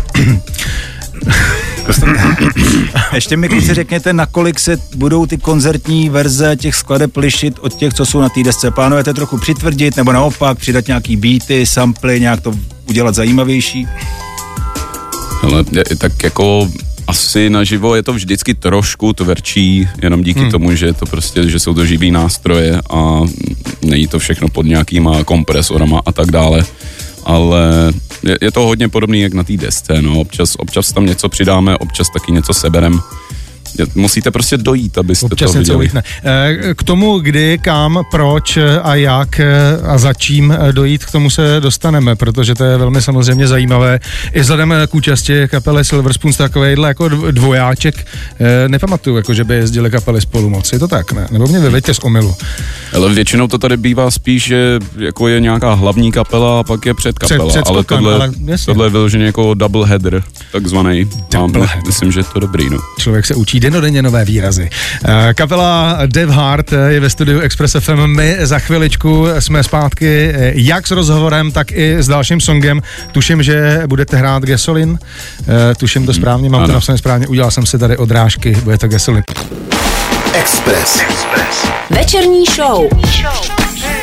Ještě 3.14 3.38
mi 3.38 3.50
kluci 3.50 3.74
řekněte, 3.74 4.14
nakolik 4.14 4.60
se 4.60 4.78
budou 4.96 5.26
ty 5.26 5.38
koncertní 5.38 6.10
verze 6.10 6.56
těch 6.56 6.76
skladeb 6.76 7.18
lišit 7.18 7.60
od 7.60 7.74
těch, 7.74 7.94
co 7.94 8.06
jsou 8.06 8.22
na 8.22 8.30
té 8.30 8.44
desce. 8.44 8.72
Plánujete 8.72 9.14
trochu 9.14 9.38
přitvrdit 9.38 9.98
nebo 9.98 10.12
naopak 10.12 10.58
přidat 10.58 10.88
nějaký 10.88 11.16
beaty, 11.16 11.66
samply, 11.66 12.20
nějak 12.20 12.42
to 12.42 12.54
udělat 12.86 13.16
zajímavější? 13.16 13.88
Ale 15.44 15.64
tak 15.98 16.24
jako 16.24 16.70
asi 17.10 17.50
naživo 17.50 17.96
je 17.96 18.04
to 18.04 18.14
vždycky 18.14 18.54
trošku 18.54 19.14
tvrdší, 19.14 19.88
jenom 20.02 20.24
díky 20.24 20.40
hmm. 20.40 20.52
tomu, 20.52 20.76
že 20.76 20.94
to 20.94 21.06
prostě, 21.06 21.50
že 21.50 21.60
jsou 21.60 21.74
to 21.74 21.86
živý 21.86 22.12
nástroje 22.12 22.82
a 22.90 23.22
není 23.82 24.08
to 24.08 24.20
všechno 24.20 24.48
pod 24.48 24.66
nějakýma 24.66 25.24
kompresorama 25.24 26.02
a 26.06 26.12
tak 26.12 26.32
dále. 26.32 26.66
Ale 27.26 27.94
je, 28.24 28.38
je 28.42 28.52
to 28.52 28.62
hodně 28.62 28.90
podobný 28.90 29.22
jak 29.22 29.34
na 29.34 29.44
té 29.44 29.58
desce, 29.58 30.02
no. 30.02 30.20
Občas, 30.20 30.56
občas 30.58 30.94
tam 30.94 31.06
něco 31.06 31.30
přidáme, 31.30 31.78
občas 31.78 32.08
taky 32.14 32.32
něco 32.32 32.54
seberem. 32.54 33.02
Musíte 33.96 34.32
prostě 34.32 34.58
dojít, 34.58 34.98
abyste 34.98 35.26
Občas 35.26 35.52
to 35.52 35.60
něco 35.60 35.78
viděli. 35.78 35.86
vychne. 35.86 36.04
Eh, 36.24 36.74
K 36.74 36.84
tomu, 36.84 37.20
kdy, 37.20 37.58
kam, 37.62 38.04
proč 38.12 38.58
a 38.84 38.96
jak 38.96 39.40
eh, 39.40 39.48
a 39.88 39.98
za 39.98 40.14
čím 40.14 40.52
eh, 40.60 40.74
dojít, 40.74 41.06
k 41.06 41.12
tomu 41.12 41.30
se 41.30 41.58
dostaneme, 41.60 42.16
protože 42.16 42.56
to 42.56 42.64
je 42.64 42.78
velmi 42.78 43.02
samozřejmě 43.02 43.48
zajímavé. 43.48 44.00
I 44.34 44.40
vzhledem 44.40 44.74
k 44.88 44.96
účasti 44.96 45.48
kapely 45.48 45.86
Silver 45.86 46.14
Spoons 46.14 46.38
takovejhle 46.38 46.88
jako 46.88 47.06
dv- 47.06 47.32
dvojáček 47.32 48.08
nepamatuju, 48.68 49.18
jako 49.18 49.34
že 49.34 49.44
by 49.44 49.54
jezdili 49.56 49.92
kapely 49.92 50.22
spolu 50.22 50.50
moc. 50.50 50.74
Je 50.74 50.80
to 50.80 50.88
tak, 50.88 51.12
ne? 51.12 51.28
Nebo 51.32 51.48
mě 51.48 51.60
vyveďte 51.60 51.94
z 51.94 52.00
omilu. 52.04 52.36
Ale 52.94 53.14
většinou 53.14 53.48
to 53.48 53.58
tady 53.58 53.78
bývá 53.78 54.12
spíš, 54.12 54.44
že 54.44 54.80
jako 54.98 55.28
je 55.28 55.40
nějaká 55.40 55.74
hlavní 55.74 56.12
kapela 56.12 56.60
a 56.60 56.64
pak 56.64 56.86
je 56.86 56.94
předkapela. 56.94 57.50
Před- 57.50 57.68
ale 57.68 57.84
předskokan, 57.84 57.98
tohle, 58.04 58.16
ale 58.16 58.32
jasně. 58.46 58.66
tohle 58.66 58.86
je 58.86 58.90
vyloženě 58.90 59.26
jako 59.26 59.54
double 59.54 59.88
header, 59.88 60.24
takzvaný. 60.52 61.06
Double 61.32 61.66
header. 61.66 61.88
Myslím, 61.88 62.12
že 62.12 62.20
je 62.20 62.24
to 62.34 62.40
dobrý, 62.40 62.70
no. 62.70 62.78
Člověk 63.00 63.26
se 63.26 63.36
učí 63.36 63.60
denodenně 63.60 64.02
nové 64.02 64.26
výrazy. 64.26 64.70
Eh, 65.06 65.34
Kapela 65.34 66.00
Dev 66.06 66.30
Heart 66.30 66.74
eh, 66.74 66.92
je 66.94 67.00
ve 67.00 67.10
studiu 67.10 67.40
Express 67.40 67.76
FM. 67.80 68.06
My 68.06 68.38
za 68.42 68.60
chviličku 68.60 69.26
jsme 69.40 69.64
zpátky 69.64 70.32
eh, 70.34 70.52
jak 70.56 70.88
s 70.88 70.92
rozhovorem, 70.92 71.52
tak 71.52 71.72
i 71.72 71.96
s 72.00 72.08
dalším 72.08 72.42
songem. 72.42 72.82
Tuším, 73.12 73.44
že 73.44 73.84
budete 73.88 74.18
hrát 74.18 74.44
Gasolin. 74.44 75.00
Tuším 75.78 76.06
to 76.06 76.14
správně, 76.14 76.50
mám 76.50 76.60
to 76.62 76.64
ano. 76.64 76.74
napsané 76.74 76.98
správně. 76.98 77.28
Udělal 77.28 77.52
jsem 77.52 77.66
si 77.66 77.80
tady 77.80 77.98
odrážky, 77.98 78.58
bude 78.64 78.78
to 78.78 78.88
Gasolin. 78.88 79.24
Express. 80.34 81.02
Večerní 81.90 82.46
show. 82.46 82.88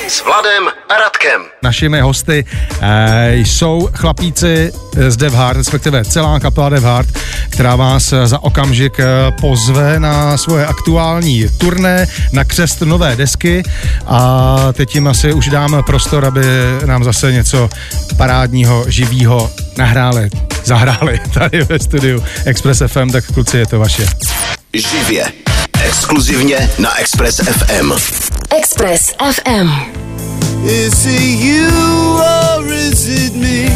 S 0.09 0.25
Vladem 0.25 0.69
a 0.89 0.95
Radkem. 0.97 1.43
Našimi 1.63 2.01
hosty 2.01 2.45
eh, 2.81 3.35
jsou 3.35 3.89
chlapíci 3.95 4.73
z 5.09 5.17
Dev 5.17 5.35
Heart, 5.35 5.57
respektive 5.57 6.05
celá 6.05 6.41
kapela 6.41 6.69
Dev 6.69 6.83
Heart, 6.83 7.09
která 7.51 7.77
vás 7.77 8.13
eh, 8.13 8.27
za 8.27 8.43
okamžik 8.43 9.01
eh, 9.01 9.07
pozve 9.41 10.01
na 10.01 10.37
svoje 10.37 10.67
aktuální 10.67 11.47
turné, 11.59 12.07
na 12.33 12.45
křest 12.45 12.81
nové 12.81 13.17
desky 13.17 13.63
a 14.07 14.57
teď 14.73 14.95
jim 14.95 15.09
asi 15.09 15.33
už 15.33 15.49
dám 15.49 15.83
prostor, 15.87 16.25
aby 16.25 16.43
nám 16.87 17.05
zase 17.05 17.33
něco 17.33 17.71
parádního, 18.17 18.85
živýho 18.89 19.51
nahráli, 19.79 20.31
zahráli 20.65 21.21
tady 21.35 21.65
ve 21.65 21.79
studiu 21.79 22.25
Express 22.45 22.83
FM, 22.87 23.11
tak 23.11 23.25
kluci, 23.35 23.59
je 23.59 23.67
to 23.67 23.79
vaše. 23.79 24.07
Živě. 24.73 25.33
Exkluzivně 25.87 26.71
na 26.79 26.99
Express 26.99 27.37
FM. 27.37 27.93
Express 28.59 29.15
FM. 29.33 29.71
Is 30.65 31.07
it 31.07 31.41
you 31.41 31.69
or 32.19 32.73
is 32.73 33.09
it 33.09 33.35
me? 33.35 33.71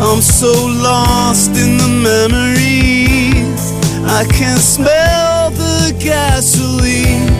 I'm 0.00 0.22
so 0.22 0.66
lost 0.66 1.50
in 1.56 1.78
the 1.78 1.88
memories. 1.88 3.72
I 4.06 4.24
can 4.38 4.58
smell 4.58 5.50
the 5.50 5.94
gasoline. 5.98 7.32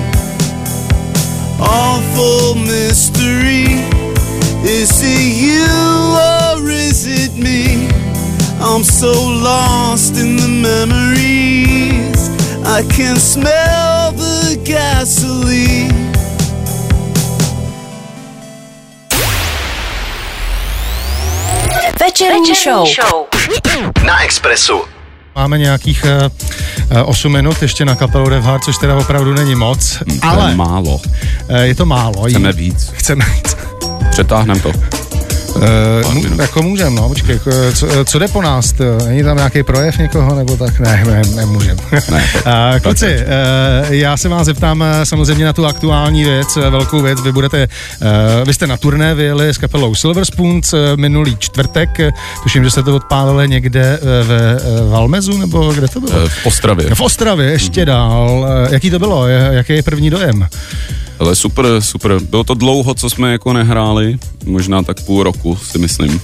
Awful 1.61 2.55
mystery. 2.55 3.85
Is 4.65 5.03
it 5.03 5.37
you 5.45 5.67
or 6.57 6.71
is 6.71 7.07
it 7.07 7.37
me? 7.37 7.89
I'm 8.61 8.83
so 8.83 9.13
lost 9.43 10.17
in 10.17 10.37
the 10.37 10.49
memories. 10.49 11.94
I 12.75 12.83
can 12.83 13.21
smell 13.21 14.13
the 14.13 14.57
gasoline. 14.65 16.13
Večerní, 22.01 22.55
show. 22.55 23.27
na 24.05 24.23
Expressu. 24.23 24.81
Máme 25.37 25.59
nějakých 25.59 26.05
eh, 26.05 26.31
eh, 26.91 27.03
uh, 27.03 27.09
8 27.09 27.33
minut 27.33 27.63
ještě 27.63 27.85
na 27.85 27.95
kapelu 27.95 28.29
Revhard, 28.29 28.65
což 28.65 28.79
teda 28.79 28.97
opravdu 28.97 29.33
není 29.33 29.55
moc. 29.55 29.99
To 29.99 30.27
ale 30.27 30.51
je 30.51 30.57
málo. 30.57 30.95
Uh, 30.95 31.57
je 31.57 31.75
to 31.75 31.87
málo. 31.87 32.25
Chceme 32.29 32.53
víc. 32.53 32.91
Chceme 32.95 33.25
víc. 33.25 33.57
Přetáhneme 34.11 34.61
to. 34.61 35.04
Uh, 35.57 36.41
jako 36.41 36.63
můžem, 36.63 36.95
no, 36.95 37.09
počkej, 37.09 37.33
jako, 37.35 37.51
co, 37.75 38.05
co 38.05 38.19
jde 38.19 38.29
po 38.29 38.43
nás? 38.43 38.73
To, 38.73 38.85
není 39.07 39.23
tam 39.23 39.37
nějaký 39.37 39.63
projev 39.63 39.99
někoho, 39.99 40.35
nebo 40.35 40.57
tak? 40.57 40.81
Ne, 40.81 41.05
ne 41.07 41.23
nemůžem. 41.37 41.77
Ne, 42.11 42.25
uh, 42.47 42.79
kluci, 42.83 43.17
uh, 43.17 43.93
já 43.93 44.17
se 44.17 44.29
vás 44.29 44.45
zeptám 44.47 44.85
samozřejmě 45.05 45.45
na 45.45 45.53
tu 45.53 45.67
aktuální 45.67 46.25
věc, 46.25 46.57
velkou 46.57 47.03
věc. 47.03 47.21
Vy 47.21 47.33
budete, 47.33 47.69
uh, 48.01 48.09
vy 48.47 48.55
jste 48.55 48.67
na 48.67 48.77
turné 48.77 49.15
vyjeli 49.15 49.49
s 49.49 49.59
kapelou 49.59 49.95
Silver 49.95 50.25
Spoons 50.25 50.75
minulý 50.97 51.37
čtvrtek. 51.37 51.99
Tuším, 52.43 52.65
že 52.65 52.71
jste 52.71 52.83
to 52.83 52.97
odpálili 52.97 53.49
někde 53.49 53.99
ve 54.23 54.59
Valmezu, 54.91 55.39
nebo 55.39 55.73
kde 55.73 55.89
to 55.89 56.01
bylo? 56.01 56.13
Eh, 56.25 56.29
V 56.29 56.47
Ostravě. 56.47 56.95
V 56.95 57.01
Ostravě, 57.01 57.51
ještě 57.51 57.85
dál. 57.85 58.47
Uh, 58.65 58.73
jaký 58.73 58.91
to 58.91 58.99
bylo? 58.99 59.29
Jaký 59.29 59.73
je 59.73 59.83
první 59.83 60.11
dojem? 60.11 60.49
Ale 61.19 61.37
super, 61.37 61.67
super. 61.81 62.19
Bylo 62.31 62.45
to 62.45 62.55
dlouho, 62.55 62.95
co 62.95 63.11
jsme 63.11 63.33
jako 63.33 63.53
nehráli, 63.53 64.19
možná 64.47 64.83
tak 64.83 65.01
půl 65.01 65.23
roku, 65.23 65.57
si 65.57 65.79
myslím. 65.79 66.21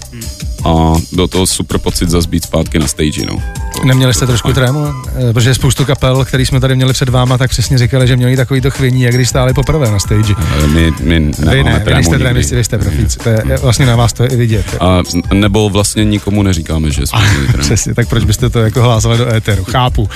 A 0.64 0.92
byl 1.12 1.28
to 1.28 1.46
super 1.46 1.78
pocit 1.78 2.10
zase 2.10 2.28
být 2.28 2.44
zpátky 2.44 2.78
na 2.78 2.86
stage, 2.86 3.26
no. 3.26 3.42
Neměli 3.84 4.14
jste 4.14 4.26
trošku 4.26 4.52
trému? 4.52 4.86
Eh, 5.30 5.32
Protože 5.32 5.54
spoustu 5.54 5.84
kapel, 5.84 6.24
který 6.24 6.46
jsme 6.46 6.60
tady 6.60 6.76
měli 6.76 6.92
před 6.92 7.08
váma, 7.08 7.38
tak 7.38 7.50
přesně 7.50 7.78
říkali, 7.78 8.06
že 8.08 8.16
měli 8.16 8.36
takový 8.36 8.60
to 8.60 8.70
chvění, 8.70 9.02
jak 9.02 9.14
když 9.14 9.28
stáli 9.28 9.54
poprvé 9.54 9.90
na 9.90 9.98
stage. 9.98 10.34
Ale 10.52 10.66
My, 10.66 10.92
my 11.02 11.20
Vy 11.20 11.44
nemáme 11.44 11.62
ne, 11.64 11.78
vy 11.78 11.84
trému 11.84 11.94
nejste 11.96 12.10
nikdy. 12.10 12.24
trémisti, 12.24 12.54
vy 12.54 12.64
jste 12.64 12.78
profíci. 12.78 13.18
To 13.18 13.28
je, 13.28 13.42
vlastně 13.62 13.86
na 13.86 13.96
vás 13.96 14.12
to 14.12 14.22
je 14.22 14.28
i 14.28 14.36
vidět. 14.36 14.76
A 14.80 15.02
nebo 15.32 15.70
vlastně 15.70 16.04
nikomu 16.04 16.42
neříkáme, 16.42 16.90
že 16.90 17.06
jsme 17.06 17.18
měli 17.30 17.46
trému. 17.46 17.62
Přesně, 17.62 17.94
tak 17.94 18.08
proč 18.08 18.24
byste 18.24 18.50
to 18.50 18.58
jako 18.58 18.82
hlásali 18.82 19.18
do 19.18 19.34
éteru? 19.34 19.64
Chápu. 19.64 20.08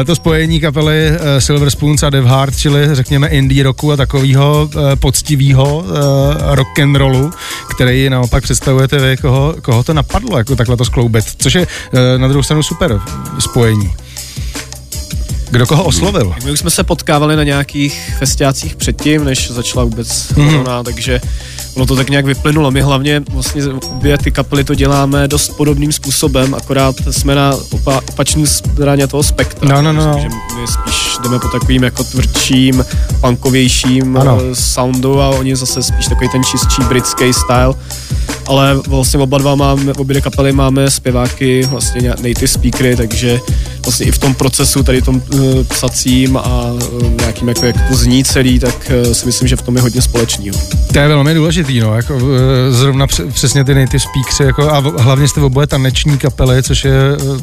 E, 0.00 0.04
to 0.04 0.14
spojení 0.16 0.60
kapely 0.60 1.10
Silver 1.38 1.70
Spoons 1.70 2.02
a 2.02 2.10
Dev 2.10 2.24
Heart, 2.24 2.56
čili 2.56 2.88
řekněme 2.92 3.28
indie 3.28 3.64
rocku 3.64 3.92
a 3.92 3.96
takového 4.00 4.68
e, 4.92 4.96
poctivého 4.96 5.84
e, 5.84 6.54
rock 6.54 6.78
and 6.78 6.96
rollu, 6.96 7.30
který 7.74 8.10
naopak 8.10 8.42
představujete 8.42 8.98
vy, 8.98 9.16
koho, 9.16 9.54
koho 9.62 9.84
to 9.84 9.94
napadlo, 9.94 10.38
jako 10.38 10.56
takhle 10.56 10.76
to 10.76 10.84
skloubit, 10.84 11.24
což 11.38 11.54
je 11.54 11.66
e, 11.92 12.18
na 12.18 12.28
druhou 12.28 12.42
stranu 12.42 12.62
super 12.62 13.00
spojení. 13.38 13.92
Kdo 15.50 15.66
koho 15.66 15.84
oslovil? 15.84 16.34
My 16.44 16.50
už 16.50 16.58
jsme 16.58 16.70
se 16.70 16.84
potkávali 16.84 17.36
na 17.36 17.42
nějakých 17.44 18.12
festiácích 18.18 18.76
předtím, 18.76 19.24
než 19.24 19.50
začala 19.50 19.84
vůbec 19.84 20.32
Mhm. 20.36 20.50
korona, 20.50 20.82
takže 20.82 21.20
ono 21.74 21.86
to 21.86 21.96
tak 21.96 22.10
nějak 22.10 22.24
vyplynulo. 22.24 22.70
My 22.70 22.80
hlavně 22.82 23.22
vlastně 23.32 23.62
obě 23.92 24.18
ty 24.18 24.30
kapely 24.30 24.64
to 24.64 24.74
děláme 24.74 25.28
dost 25.28 25.48
podobným 25.56 25.92
způsobem, 25.92 26.54
akorát 26.54 26.94
jsme 27.10 27.34
na 27.34 27.52
opa- 27.54 28.00
opačné 28.08 28.46
straně 28.46 29.06
toho 29.06 29.22
spektra. 29.22 29.68
No, 29.68 29.82
no, 29.82 29.92
no, 29.92 30.06
no. 30.06 30.12
Takže 30.12 30.28
my 30.28 30.66
spíš 30.66 31.16
jdeme 31.22 31.38
po 31.38 31.48
takovým 31.48 31.82
jako 31.82 32.04
tvrdším, 32.04 32.84
punkovějším 33.20 34.16
Ano. 34.16 34.38
eh, 34.50 34.54
soundu 34.54 35.20
a 35.20 35.28
oni 35.28 35.56
zase 35.56 35.82
spíš 35.82 36.06
takový 36.06 36.28
ten 36.28 36.44
čistší 36.44 36.82
britský 36.82 37.32
style. 37.32 37.74
Ale 38.46 38.74
vlastně 38.88 39.18
oba 39.20 39.38
dva 39.38 39.54
máme, 39.54 39.92
obě 39.92 40.20
kapely 40.20 40.52
máme 40.52 40.90
zpěváky, 40.90 41.62
vlastně 41.66 42.08
native 42.10 42.48
speakery, 42.48 42.96
takže 42.96 43.40
vlastně 43.84 44.06
i 44.06 44.10
v 44.10 44.18
tom 44.18 44.34
procesu, 44.34 44.82
tady 44.82 45.02
tom 45.02 45.22
uh, 45.34 45.64
psacím 45.64 46.36
a 46.36 46.72
uh, 46.72 47.12
nějakým, 47.20 47.48
jako 47.48 47.66
jak 47.66 47.88
to 47.88 47.94
zní 47.96 48.24
celý, 48.24 48.58
tak 48.58 48.90
uh, 49.06 49.12
si 49.12 49.26
myslím, 49.26 49.48
že 49.48 49.56
v 49.56 49.62
tom 49.62 49.76
je 49.76 49.82
hodně 49.82 50.02
společného. 50.02 50.58
To 50.92 50.98
je 50.98 51.08
velmi 51.08 51.34
důležitý, 51.34 51.80
no, 51.80 51.96
jako 51.96 52.18
eh, 52.18 52.72
zrovna 52.72 53.06
př- 53.06 53.32
přesně 53.32 53.64
ty 53.64 53.74
native 53.74 54.00
speakersy, 54.00 54.42
jako, 54.42 54.70
a 54.70 54.80
v- 54.80 55.00
hlavně 55.00 55.28
jste 55.28 55.40
oboje 55.40 55.66
taneční 55.66 56.18
kapely, 56.18 56.62
což 56.62 56.84
je, 56.84 56.92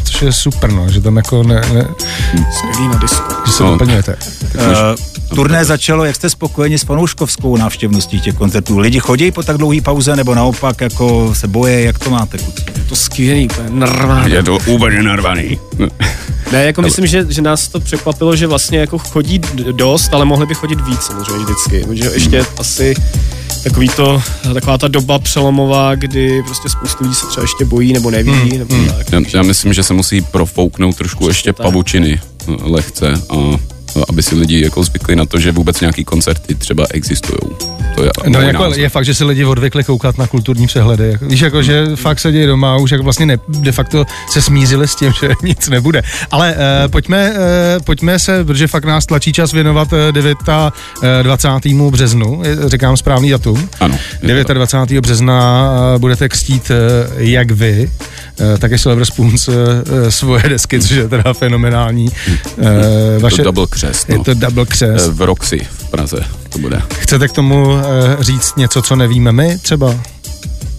což 0.04 0.21
je 0.21 0.34
super, 0.34 0.71
no, 0.71 0.91
že 0.91 1.02
tam 1.02 1.17
jako 1.17 1.43
ne, 1.43 1.62
ne 1.73 1.86
Skvělý 2.58 2.88
na 2.88 2.97
disco. 2.97 3.23
že 3.45 3.52
se 3.52 3.63
No. 3.63 3.71
doplňujete. 3.71 4.15
Uh, 4.56 4.62
turné 5.36 5.65
začalo, 5.65 6.06
jak 6.06 6.15
jste 6.15 6.30
spokojeni 6.30 6.78
s 6.78 6.84
fanouškovskou 6.84 7.58
návštěvností 7.58 8.19
těch 8.21 8.36
koncertů? 8.36 8.78
Lidi 8.80 9.00
chodí 9.00 9.32
po 9.32 9.43
tak 9.43 9.58
dlouhé 9.58 9.82
pauze, 9.82 10.15
nebo 10.15 10.36
naopak 10.36 10.82
jako 10.82 11.34
se 11.36 11.47
boje, 11.47 11.82
jak 11.82 12.00
to 12.00 12.10
máte? 12.10 12.38
Je 12.78 12.84
to 12.89 12.95
skvělý, 12.95 13.45
úplně 13.45 13.69
narváno. 13.69 14.28
Je 14.28 14.43
to 14.43 14.58
úplně 14.67 15.04
narvaný. 15.04 15.60
Ne, 16.52 16.66
jako 16.66 16.82
myslím, 16.82 17.08
že, 17.08 17.26
že 17.30 17.42
nás 17.42 17.68
to 17.68 17.80
překvapilo, 17.80 18.36
že 18.36 18.48
vlastně 18.48 18.80
jako 18.80 18.98
chodí 18.98 19.42
dost, 19.72 20.14
ale 20.14 20.26
mohli 20.26 20.46
by 20.46 20.54
chodit 20.54 20.82
víc 20.82 21.02
samozřejmě 21.02 21.46
vždycky. 21.46 21.84
Protože 21.88 22.10
ještě 22.14 22.46
asi 22.58 22.96
takový 23.64 23.90
to, 23.90 24.22
taková 24.54 24.78
ta 24.78 24.88
doba 24.88 25.20
přelomová, 25.20 25.96
kdy 25.96 26.44
prostě 26.46 26.70
spoustu 26.70 27.04
lidí 27.04 27.16
se 27.16 27.28
třeba 27.28 27.44
ještě 27.44 27.66
bojí 27.66 27.94
nebo 27.94 28.12
neví, 28.12 28.32
Hmm, 28.32 28.58
nebo 28.58 28.76
tak. 28.98 29.12
Já, 29.12 29.22
já 29.34 29.44
myslím, 29.44 29.74
že 29.74 29.84
se 29.84 29.94
musí 29.94 30.22
profouknout 30.22 30.96
trošku 30.96 31.28
ještě 31.28 31.54
tak. 31.54 31.66
pavučiny 31.66 32.22
eh, 32.48 32.52
lehce 32.64 33.14
a 33.30 33.36
aby 34.10 34.24
si 34.24 34.36
lidi 34.36 34.62
jako 34.64 34.84
zvykli 34.84 35.16
na 35.16 35.26
to, 35.26 35.40
že 35.40 35.52
vůbec 35.52 35.82
nějaký 35.82 36.04
koncerty 36.04 36.56
třeba 36.56 36.86
existují. 36.94 37.40
To 37.96 38.04
je 38.04 38.12
No 38.28 38.42
jako 38.42 38.64
názor. 38.64 38.80
je 38.80 38.90
fakt, 38.90 39.06
že 39.06 39.14
si 39.14 39.24
lidi 39.24 39.46
odvykli 39.46 39.84
koukat 39.84 40.18
na 40.18 40.28
kulturní 40.28 40.68
přehledy. 40.68 41.08
Jako, 41.10 41.26
víš, 41.26 41.40
jako, 41.40 41.62
že 41.62 41.86
fakt 41.96 42.20
sedějí 42.20 42.48
doma, 42.48 42.76
už 42.78 42.92
jak 42.92 43.02
vlastně 43.02 43.26
ne, 43.26 43.38
de 43.48 43.72
facto 43.72 44.06
se 44.32 44.42
smířili 44.42 44.88
s 44.88 44.96
tím, 44.96 45.14
že 45.22 45.30
nic 45.44 45.70
nebude. 45.70 46.04
Ale 46.32 46.52
uh, 46.56 46.92
pojďme, 46.92 47.32
uh, 47.32 47.38
pojďme 47.84 48.20
se, 48.20 48.44
protože 48.46 48.68
fakt 48.68 48.86
nás 48.86 49.06
tlačí 49.06 49.34
čas 49.34 49.52
věnovat 49.54 49.94
uh, 49.94 50.00
9. 50.12 50.38
Uh, 50.48 50.54
20. 51.24 51.50
březnu, 51.92 52.42
říkám 52.68 52.98
správný 52.98 53.30
datum. 53.30 53.70
Ano, 53.80 53.98
je 54.22 54.44
to 54.44 54.48
tak. 54.48 54.58
29. 54.58 55.02
března 55.02 55.70
uh, 55.94 56.02
budete 56.02 56.30
kstít 56.30 56.72
uh, 56.72 57.22
jak 57.22 57.52
vy, 57.52 57.90
uh, 58.40 58.58
tak 58.58 58.72
i 58.72 58.78
Silver 58.78 59.06
Spoons 59.06 59.48
uh, 59.48 59.56
svoje 60.10 60.44
desky, 60.50 60.80
což 60.80 60.92
je 60.92 61.08
teda 61.08 61.34
fenomenální. 61.34 62.10
Uh, 63.22 63.30
To 63.30 63.44
double 63.44 63.68
křest, 63.70 63.87
no. 64.10 64.15
Je 64.15 64.23
to 64.23 64.34
double 64.34 64.65
křest. 64.65 65.08
Eh, 65.08 65.12
V 65.12 65.21
Roxy 65.21 65.67
v 65.78 65.89
Praze 65.89 66.17
to 66.50 66.60
bude. 66.60 66.82
Chcete 67.00 67.28
k 67.28 67.32
tomu 67.32 67.65
uh, 67.65 67.82
říct 68.19 68.56
něco, 68.58 68.82
co 68.82 68.95
nevíme 68.95 69.32
my 69.32 69.58
třeba? 69.58 69.95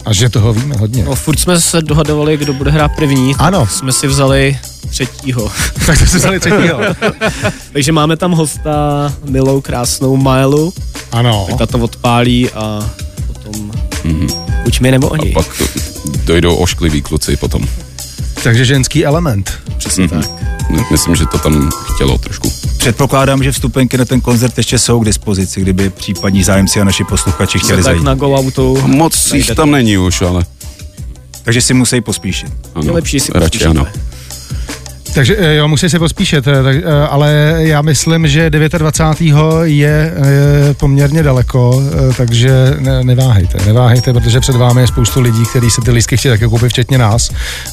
A 0.04 0.12
že 0.12 0.28
toho 0.28 0.52
víme 0.52 0.76
hodně. 0.76 1.04
No, 1.04 1.14
furt 1.14 1.38
jsme 1.40 1.60
se 1.60 1.82
dohadovali, 1.82 2.36
kdo 2.36 2.52
bude 2.52 2.70
hrát 2.70 2.90
první. 2.96 3.34
Ano. 3.38 3.66
Jsme 3.66 3.92
si 3.92 4.06
vzali 4.06 4.58
třetího. 4.90 5.52
tak 5.86 5.96
jste 5.96 6.06
si 6.06 6.18
vzali 6.18 6.40
třetího. 6.40 6.78
Takže 7.72 7.92
máme 7.92 8.16
tam 8.16 8.32
hosta 8.32 9.12
milou, 9.24 9.60
krásnou 9.60 10.16
Milu. 10.16 10.72
Ano. 11.12 11.46
Tak 11.48 11.58
ta 11.58 11.66
to 11.66 11.78
odpálí 11.78 12.50
a 12.50 12.90
potom 13.26 13.72
buď 14.64 14.80
my 14.80 14.90
nebo 14.90 15.08
oni. 15.08 15.32
Pak 15.32 15.46
to, 15.58 15.64
dojdou 16.24 16.56
oškliví 16.56 17.02
kluci 17.02 17.36
potom. 17.36 17.64
Takže 18.42 18.64
ženský 18.64 19.06
element. 19.06 19.52
Přesně 19.78 20.08
tak. 20.08 20.30
Myslím, 20.90 21.16
že 21.16 21.26
to 21.26 21.38
tam 21.38 21.70
chtělo 21.94 22.18
trošku. 22.18 22.52
Předpokládám, 22.78 23.42
že 23.42 23.52
vstupenky 23.52 23.98
na 23.98 24.04
ten 24.04 24.20
koncert 24.20 24.58
ještě 24.58 24.78
jsou 24.78 25.00
k 25.00 25.04
dispozici, 25.04 25.60
kdyby 25.60 25.90
případní 25.90 26.42
zájemci 26.42 26.80
a 26.80 26.84
naši 26.84 27.04
posluchači 27.04 27.58
chtěli 27.58 27.76
tak 27.76 27.84
zajít. 27.84 28.02
na 28.04 28.14
go 28.14 28.38
outu. 28.38 28.78
Moc 28.86 29.32
jich 29.32 29.46
tam 29.54 29.70
není 29.70 29.98
už, 29.98 30.22
ale 30.22 30.46
Takže 31.42 31.60
si 31.60 31.74
musí 31.74 32.00
pospíšit. 32.00 32.48
ano, 32.74 32.84
Je 32.84 32.90
lepší 32.90 33.20
si 33.20 33.32
radši 33.34 33.58
pospíšit. 33.58 33.66
ano. 33.66 33.86
Takže 35.18 35.36
eh, 35.38 35.54
jo, 35.54 35.68
musí 35.68 35.88
se 35.88 35.98
pospíšet, 35.98 36.46
eh, 36.46 36.62
tak, 36.62 36.76
eh, 36.76 36.82
ale 37.10 37.56
já 37.58 37.82
myslím, 37.82 38.28
že 38.28 38.50
29. 38.50 39.64
je 39.64 40.14
poměrně 40.72 41.22
daleko, 41.22 41.82
takže 42.16 42.76
ne, 42.78 43.04
neváhejte, 43.04 43.58
neváhejte, 43.66 44.12
protože 44.12 44.40
před 44.40 44.56
vámi 44.56 44.80
je 44.80 44.86
spoustu 44.86 45.20
lidí, 45.20 45.44
kteří 45.50 45.70
se 45.70 45.80
ty 45.80 45.90
lístky 45.90 46.16
chtějí 46.16 46.32
také 46.32 46.48
koupit, 46.48 46.68
včetně 46.68 46.98
nás. 46.98 47.30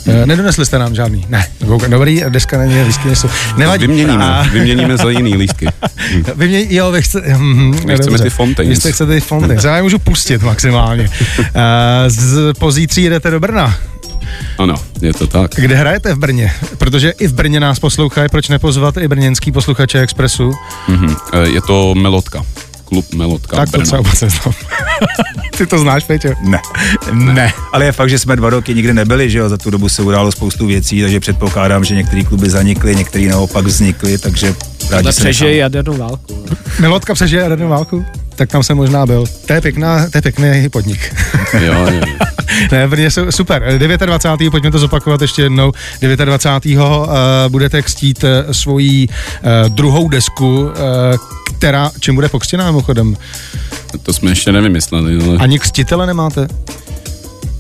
Eh, 0.08 0.25
Nedonesli 0.25 0.65
jste 0.65 0.79
nám 0.79 0.95
žádný? 0.95 1.25
Ne. 1.29 1.47
Dobrý, 1.88 2.23
deska 2.29 2.58
není, 2.58 2.81
lístky 2.81 3.08
nejsou. 3.08 3.29
Nevadí. 3.58 3.88
Vyměníme, 3.88 4.49
vyměníme 4.51 4.97
za 4.97 5.10
jiný 5.10 5.36
lístky. 5.38 5.67
Vy 6.36 6.47
mě, 6.47 6.65
jo, 6.69 6.91
vy 6.91 7.01
chcete, 7.01 7.34
hm, 7.34 7.71
My 7.71 7.77
chceme 7.77 7.97
dobře. 7.97 8.23
ty 8.23 8.29
Fontaines. 8.29 8.77
Vy 8.77 8.81
jste 8.81 8.91
chcete 8.91 9.13
ty 9.13 9.19
Fontaines, 9.19 9.63
já 9.63 9.75
je 9.75 9.84
můžu 9.84 9.99
pustit 9.99 10.43
maximálně. 10.43 11.10
Z 12.08 12.53
pozítří 12.60 13.03
jedete 13.03 13.31
do 13.31 13.39
Brna. 13.39 13.77
Ano, 14.57 14.75
je 15.01 15.13
to 15.13 15.27
tak. 15.27 15.51
Kde 15.55 15.75
hrajete 15.75 16.13
v 16.13 16.17
Brně? 16.17 16.51
Protože 16.77 17.09
i 17.09 17.27
v 17.27 17.33
Brně 17.33 17.59
nás 17.59 17.79
poslouchají, 17.79 18.29
proč 18.29 18.49
nepozvat 18.49 18.97
i 18.97 19.07
brněnský 19.07 19.51
posluchače 19.51 19.99
Expressu? 20.01 20.51
Mhm. 20.87 21.15
Eh, 21.33 21.47
Je 21.49 21.61
to 21.61 21.95
Melotka. 21.95 22.43
Klub 22.85 23.13
Melotka 23.13 23.55
tak 23.57 23.65
to 23.65 23.71
Brno. 23.71 23.85
třeba 23.85 24.01
vůbec 24.01 24.21
neznám. 24.21 24.53
Ty 25.57 25.65
to 25.65 25.79
znáš, 25.79 26.03
Peťo? 26.03 26.29
Ne. 26.41 26.59
Ne. 27.13 27.53
Ale 27.71 27.85
je 27.85 27.91
fakt, 27.91 28.09
že 28.09 28.19
jsme 28.19 28.35
dva 28.35 28.49
roky 28.49 28.73
nikdy 28.73 28.93
nebyli, 28.93 29.29
že 29.29 29.37
jo, 29.37 29.49
za 29.49 29.57
tu 29.57 29.69
dobu 29.69 29.89
se 29.89 30.01
událo 30.01 30.31
spoustu 30.31 30.65
věcí, 30.67 31.01
takže 31.01 31.19
předpokládám, 31.19 31.83
že 31.83 31.95
některé 31.95 32.23
kluby 32.23 32.49
zanikly, 32.49 32.95
některé 32.95 33.25
naopak 33.27 33.65
vznikly, 33.65 34.17
takže 34.17 34.47
rádi 34.47 34.89
Tohle 34.89 35.13
se 35.13 35.21
přežije 35.21 35.55
jadernou 35.55 35.97
válku. 35.97 36.45
Milotka 36.79 37.13
přežije 37.13 37.41
jadernou 37.41 37.69
válku? 37.69 38.05
Tak 38.35 38.49
tam 38.49 38.63
jsem 38.63 38.77
možná 38.77 39.05
byl. 39.05 39.23
To 39.45 39.53
je 39.53 39.61
pěkná, 39.61 40.09
to 40.09 40.17
je 40.17 40.21
pěkný 40.21 40.69
podnik. 40.69 41.15
Jo, 41.53 41.73
jo, 41.73 41.91
jo. 41.91 42.01
ne, 42.71 42.88
Brně 42.88 43.12
jsou 43.12 43.31
super. 43.31 43.63
29. 44.05 44.51
pojďme 44.51 44.71
to 44.71 44.79
zopakovat 44.79 45.21
ještě 45.21 45.41
jednou. 45.41 45.71
29. 46.01 46.79
Uh, 46.79 46.86
budete 47.47 47.81
kstít 47.81 48.23
uh, 48.23 48.29
svoji 48.51 49.08
uh, 49.08 49.69
druhou 49.69 50.10
desku, 50.10 50.62
uh, 50.62 50.71
která, 51.58 51.91
čím 51.99 52.15
bude 52.15 52.29
pokřtěná 52.29 52.65
mimochodem? 52.65 53.17
To 54.03 54.13
jsme 54.13 54.31
ještě 54.31 54.51
nevymysleli, 54.51 55.23
ale 55.23 55.38
Ani 55.38 55.60
křtitele 55.60 56.08
nemáte? 56.08 56.47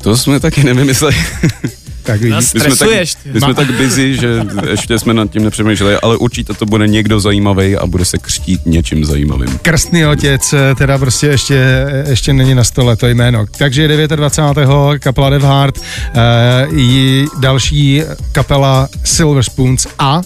To 0.01 0.17
jsme 0.17 0.39
taky 0.39 0.63
nevymysleli. 0.63 1.15
Tak 2.05 2.21
vidíš. 2.21 2.31
Nás 2.31 2.53
My 2.53 2.59
jsme, 2.59 2.75
tak, 2.75 2.89
my 3.33 3.39
jsme 3.39 3.53
tak 3.53 3.71
busy, 3.71 4.15
že 4.15 4.41
ještě 4.69 4.99
jsme 4.99 5.13
nad 5.13 5.31
tím 5.31 5.43
nepřemýšleli, 5.43 5.95
ale 5.95 6.17
určitě 6.17 6.53
to 6.53 6.65
bude 6.65 6.87
někdo 6.87 7.19
zajímavý 7.19 7.77
a 7.77 7.85
bude 7.85 8.05
se 8.05 8.17
křtít 8.17 8.65
něčím 8.65 9.05
zajímavým. 9.05 9.59
Krstný 9.61 10.05
otec, 10.05 10.53
eh, 10.53 10.75
teda 10.75 10.97
prostě 10.97 11.27
ještě, 11.27 11.55
eh, 11.55 12.09
ještě 12.09 12.33
není 12.33 12.55
na 12.55 12.63
stole 12.63 12.95
to 12.95 13.07
jméno. 13.07 13.45
Takže 13.57 13.87
29. 13.87 14.99
kapela 14.99 15.29
Devhard, 15.29 15.79
eh, 15.79 16.67
i 16.75 17.25
další 17.39 18.03
kapela 18.31 18.89
Silver 19.03 19.43
Spoons 19.43 19.87
a 19.99 20.21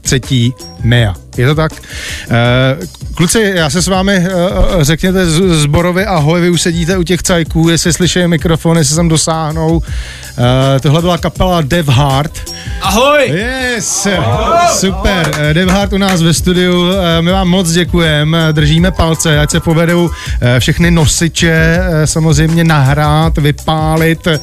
třetí 0.00 0.54
Mea. 0.82 1.23
Je 1.36 1.46
to 1.46 1.54
tak? 1.54 1.72
Eh, 2.30 2.76
kluci, 3.14 3.52
já 3.54 3.70
se 3.70 3.82
s 3.82 3.88
vámi 3.88 4.12
eh, 4.14 4.28
řekněte 4.80 5.26
z- 5.26 5.60
zborově 5.62 6.06
ahoj, 6.06 6.40
vy 6.40 6.50
už 6.50 6.62
sedíte 6.62 6.96
u 6.98 7.02
těch 7.02 7.22
cajků, 7.22 7.68
jestli 7.68 7.92
slyší 7.92 8.26
mikrofon, 8.26 8.78
jestli 8.78 8.94
sem 8.94 9.08
dosáhnou. 9.08 9.82
Eh, 10.76 10.80
tohle 10.80 11.00
byla 11.00 11.18
kapela 11.18 11.60
Dev 11.60 11.88
Heart. 11.88 12.52
Ahoj! 12.82 13.28
Yes, 13.28 14.06
super. 14.72 15.30
Eh, 15.38 15.54
Devhard 15.54 15.92
u 15.92 15.98
nás 15.98 16.22
ve 16.22 16.34
studiu, 16.34 16.84
eh, 16.92 17.22
my 17.22 17.30
vám 17.30 17.48
moc 17.48 17.70
děkujeme, 17.70 18.52
držíme 18.52 18.90
palce, 18.90 19.40
ať 19.40 19.50
se 19.50 19.60
povedou 19.60 20.10
eh, 20.40 20.60
všechny 20.60 20.90
nosiče 20.90 21.50
eh, 21.80 22.06
samozřejmě 22.06 22.64
nahrát, 22.64 23.38
vypálit, 23.38 24.26
eh, 24.26 24.40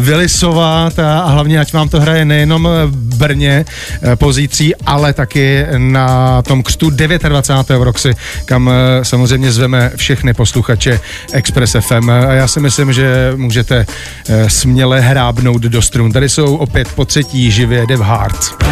vylisovat 0.00 0.98
a 0.98 1.24
hlavně 1.26 1.60
ať 1.60 1.72
vám 1.72 1.88
to 1.88 2.00
hraje 2.00 2.24
nejenom 2.24 2.68
v 2.86 3.16
Brně 3.16 3.64
eh, 4.02 4.16
pozítří, 4.16 4.74
ale 4.76 5.12
taky 5.12 5.66
na 5.78 6.31
tom 6.42 6.62
křtu 6.62 6.90
29. 6.90 7.78
v 7.78 7.82
Roxy, 7.82 8.14
kam 8.44 8.70
eh, 8.70 9.04
samozřejmě 9.04 9.52
zveme 9.52 9.90
všechny 9.96 10.34
posluchače 10.34 11.00
Express 11.32 11.76
FM 11.80 12.10
a 12.10 12.32
já 12.32 12.48
si 12.48 12.60
myslím, 12.60 12.92
že 12.92 13.32
můžete 13.36 13.86
eh, 14.28 14.50
směle 14.50 15.00
hrábnout 15.00 15.62
do 15.62 15.82
strun. 15.82 16.12
Tady 16.12 16.28
jsou 16.28 16.56
opět 16.56 16.88
po 16.94 17.04
třetí 17.04 17.50
živě 17.50 17.86
Dev 17.86 18.00
Heart. 18.00 18.64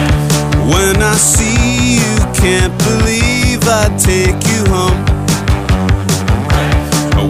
When 0.70 1.02
I 1.02 1.18
see 1.18 1.96
you, 1.96 2.16
can't 2.32 2.82
believe 2.84 3.68
I 3.68 3.88
take 3.98 4.48
you 4.52 4.64
home. 4.68 5.04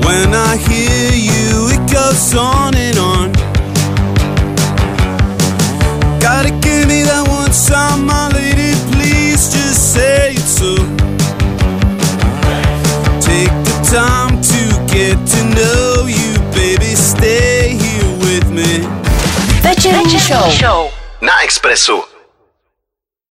When 0.06 0.34
I 0.34 0.56
hear 0.56 1.12
you, 1.14 1.68
it 1.68 1.90
goes 1.90 2.34
on 2.34 2.74
and 2.74 2.98
on. 2.98 3.32
Gotta 6.20 6.50
give 6.60 6.86
me 6.86 7.02
that 7.02 7.26
one 7.28 7.50
time, 7.50 8.10
Večerní 20.20 20.52
show. 20.52 20.90
Na 21.20 21.42
Expressu. 21.42 22.09